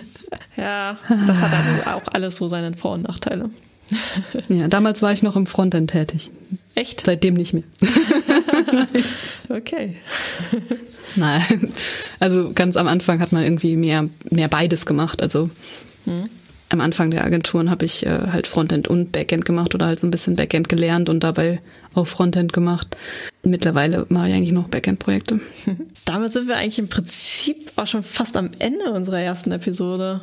[0.57, 3.49] Ja, das hat also auch alles so seine Vor- und Nachteile.
[4.49, 6.31] Ja, damals war ich noch im Frontend tätig.
[6.75, 7.05] Echt?
[7.05, 7.63] Seitdem nicht mehr.
[9.49, 9.95] okay.
[11.15, 11.73] Nein.
[12.19, 15.21] Also ganz am Anfang hat man irgendwie mehr, mehr beides gemacht.
[15.21, 15.49] Also
[16.05, 16.29] hm
[16.69, 20.07] am Anfang der Agenturen habe ich äh, halt Frontend und Backend gemacht oder halt so
[20.07, 21.61] ein bisschen Backend gelernt und dabei
[21.95, 22.95] auch Frontend gemacht.
[23.43, 25.39] Mittlerweile mache ich eigentlich noch Backend-Projekte.
[26.05, 30.21] Damit sind wir eigentlich im Prinzip auch schon fast am Ende unserer ersten Episode.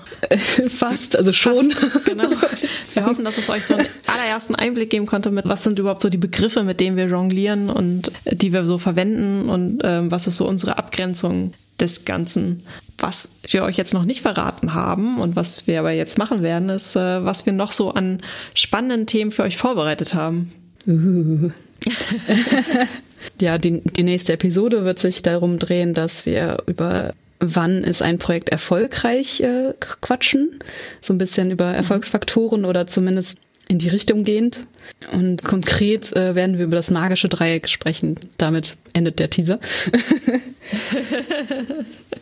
[0.69, 1.71] fast, also schon.
[1.71, 2.29] Fast, genau.
[2.95, 6.03] Wir hoffen, dass es euch so einen allerersten Einblick geben konnte mit, was sind überhaupt
[6.03, 10.27] so die Begriffe, mit denen wir jonglieren und die wir so verwenden und ähm, was
[10.27, 12.63] ist so unsere Abgrenzung des Ganzen.
[12.99, 16.69] Was wir euch jetzt noch nicht verraten haben und was wir aber jetzt machen werden,
[16.71, 18.19] ist, äh, was wir noch so an
[18.55, 20.53] spannenden Themen für euch vorbereitet haben.
[20.87, 21.51] Uh.
[23.41, 28.19] ja, die, die nächste Episode wird sich darum drehen, dass wir über wann ist ein
[28.19, 30.59] Projekt erfolgreich äh, quatschen.
[31.01, 34.61] So ein bisschen über Erfolgsfaktoren oder zumindest in die Richtung gehend.
[35.13, 38.17] Und konkret äh, werden wir über das magische Dreieck sprechen.
[38.39, 39.59] Damit endet der Teaser.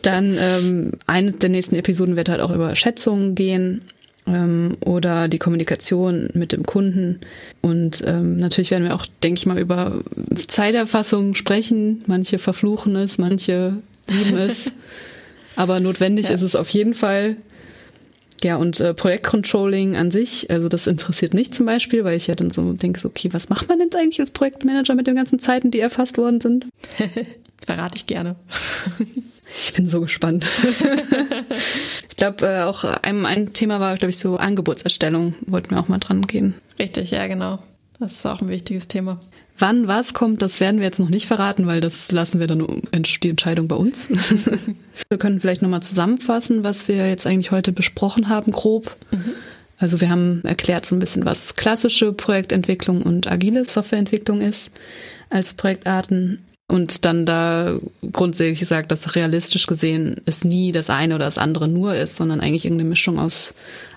[0.01, 3.81] Dann ähm, eine der nächsten Episoden wird halt auch über Schätzungen gehen
[4.27, 7.19] ähm, oder die Kommunikation mit dem Kunden.
[7.61, 9.99] Und ähm, natürlich werden wir auch, denke ich mal, über
[10.47, 12.03] Zeiterfassung sprechen.
[12.07, 14.71] Manche verfluchen es, manche lieben es.
[15.55, 16.35] Aber notwendig ja.
[16.35, 17.37] ist es auf jeden Fall.
[18.43, 22.35] Ja, und äh, Projektcontrolling an sich, also das interessiert mich zum Beispiel, weil ich ja
[22.35, 25.39] dann so denke, so, okay, was macht man denn eigentlich als Projektmanager mit den ganzen
[25.39, 26.67] Zeiten, die erfasst worden sind?
[27.65, 28.35] Verrate ich gerne.
[29.57, 30.45] Ich bin so gespannt.
[32.09, 35.35] ich glaube, äh, auch ein, ein Thema war, glaube ich, so Angebotserstellung.
[35.45, 36.55] Wollten wir auch mal dran gehen.
[36.77, 37.59] Richtig, ja, genau.
[37.99, 39.19] Das ist auch ein wichtiges Thema.
[39.57, 42.81] Wann was kommt, das werden wir jetzt noch nicht verraten, weil das lassen wir dann
[42.93, 44.09] die Entscheidung bei uns.
[45.09, 48.97] wir können vielleicht nochmal zusammenfassen, was wir jetzt eigentlich heute besprochen haben, grob.
[49.11, 49.31] Mhm.
[49.77, 54.71] Also wir haben erklärt so ein bisschen, was klassische Projektentwicklung und agile Softwareentwicklung ist
[55.29, 56.43] als Projektarten.
[56.67, 57.77] Und dann da
[58.11, 62.41] grundsätzlich gesagt, dass realistisch gesehen es nie das eine oder das andere nur ist, sondern
[62.41, 63.53] eigentlich irgendeine Mischung aus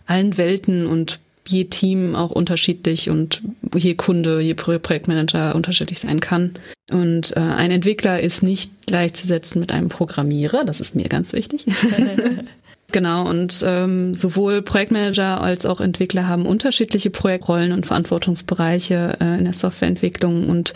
[0.07, 3.43] allen Welten und je Team auch unterschiedlich und
[3.75, 6.53] je Kunde, je Projektmanager unterschiedlich sein kann.
[6.91, 11.65] Und äh, ein Entwickler ist nicht gleichzusetzen mit einem Programmierer, das ist mir ganz wichtig.
[12.91, 19.45] Genau, und ähm, sowohl Projektmanager als auch Entwickler haben unterschiedliche Projektrollen und Verantwortungsbereiche äh, in
[19.45, 20.73] der Softwareentwicklung und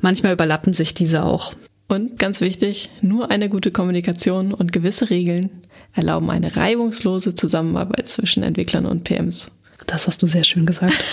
[0.00, 1.52] manchmal überlappen sich diese auch.
[1.86, 5.50] Und ganz wichtig, nur eine gute Kommunikation und gewisse Regeln
[5.92, 9.52] erlauben eine reibungslose Zusammenarbeit zwischen Entwicklern und PMs.
[9.86, 10.94] Das hast du sehr schön gesagt.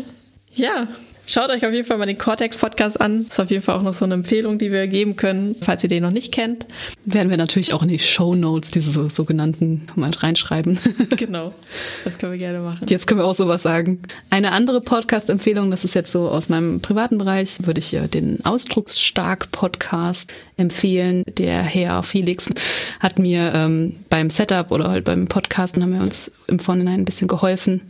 [0.54, 0.86] ja,
[1.32, 3.26] Schaut euch auf jeden Fall mal den Cortex-Podcast an.
[3.30, 5.88] Ist auf jeden Fall auch noch so eine Empfehlung, die wir geben können, falls ihr
[5.88, 6.66] den noch nicht kennt.
[7.04, 10.80] Werden wir natürlich auch in die Show Notes, diese sogenannten, mal reinschreiben.
[11.16, 11.54] genau,
[12.02, 12.84] das können wir gerne machen.
[12.88, 14.02] Jetzt können wir auch sowas sagen.
[14.30, 20.32] Eine andere Podcast-Empfehlung, das ist jetzt so aus meinem privaten Bereich, würde ich den Ausdrucksstark-Podcast
[20.56, 21.22] empfehlen.
[21.38, 22.50] Der Herr Felix
[22.98, 27.04] hat mir ähm, beim Setup oder halt beim Podcasten haben wir uns im Vorhinein ein
[27.04, 27.82] bisschen geholfen.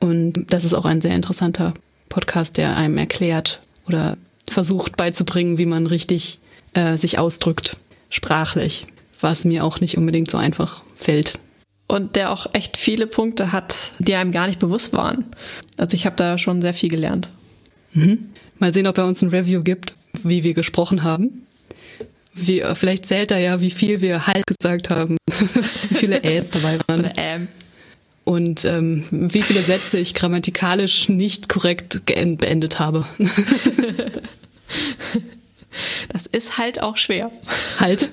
[0.00, 1.74] Und das ist auch ein sehr interessanter
[2.08, 4.16] Podcast, der einem erklärt oder
[4.48, 6.38] versucht beizubringen, wie man richtig
[6.74, 7.76] äh, sich ausdrückt,
[8.08, 8.86] sprachlich,
[9.20, 11.38] was mir auch nicht unbedingt so einfach fällt.
[11.86, 15.24] und der auch echt viele Punkte hat, die einem gar nicht bewusst waren.
[15.76, 17.30] Also ich habe da schon sehr viel gelernt.
[17.92, 18.30] Mhm.
[18.58, 21.46] Mal sehen, ob er uns ein Review gibt, wie wir gesprochen haben.
[22.34, 25.16] Wie, äh, vielleicht zählt er ja, wie viel wir halt gesagt haben,
[25.88, 27.00] wie viele Äs dabei waren.
[27.00, 27.48] Oder ähm.
[28.28, 33.06] Und ähm, wie viele Sätze ich grammatikalisch nicht korrekt beendet habe.
[36.10, 37.30] das ist halt auch schwer.
[37.80, 38.10] Halt.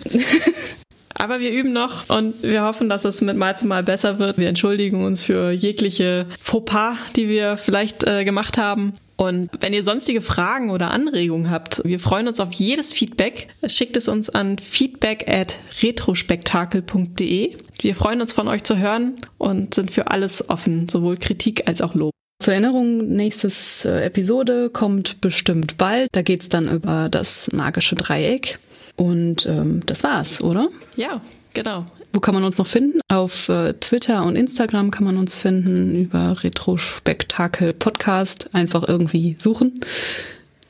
[1.14, 4.38] Aber wir üben noch und wir hoffen, dass es mit Mal zu Mal besser wird.
[4.38, 8.94] Wir entschuldigen uns für jegliche Fauxpas, die wir vielleicht äh, gemacht haben.
[9.18, 13.48] Und wenn ihr sonstige Fragen oder Anregungen habt, wir freuen uns auf jedes Feedback.
[13.66, 17.56] Schickt es uns an feedback at retrospektakel.de.
[17.80, 21.82] Wir freuen uns von euch zu hören und sind für alles offen, sowohl Kritik als
[21.82, 22.12] auch Lob.
[22.40, 26.10] Zur Erinnerung, nächstes äh, Episode kommt bestimmt bald.
[26.12, 28.60] Da geht's dann über das magische Dreieck.
[28.98, 30.70] Und ähm, das war's, oder?
[30.96, 31.22] Ja,
[31.54, 31.86] genau.
[32.16, 33.02] Wo kann man uns noch finden?
[33.10, 38.50] Auf äh, Twitter und Instagram kann man uns finden über Retrospektakel Podcast.
[38.54, 39.82] Einfach irgendwie suchen.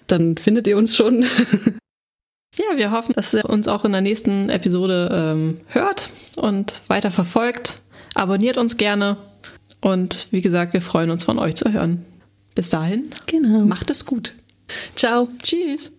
[0.08, 1.22] Dann findet ihr uns schon.
[2.56, 7.12] ja, wir hoffen, dass ihr uns auch in der nächsten Episode ähm, hört und weiter
[7.12, 7.84] verfolgt.
[8.16, 9.18] Abonniert uns gerne.
[9.82, 12.04] Und wie gesagt, wir freuen uns von euch zu hören.
[12.56, 13.60] Bis dahin, genau.
[13.66, 14.34] macht es gut.
[14.96, 15.28] Ciao.
[15.44, 15.95] Tschüss.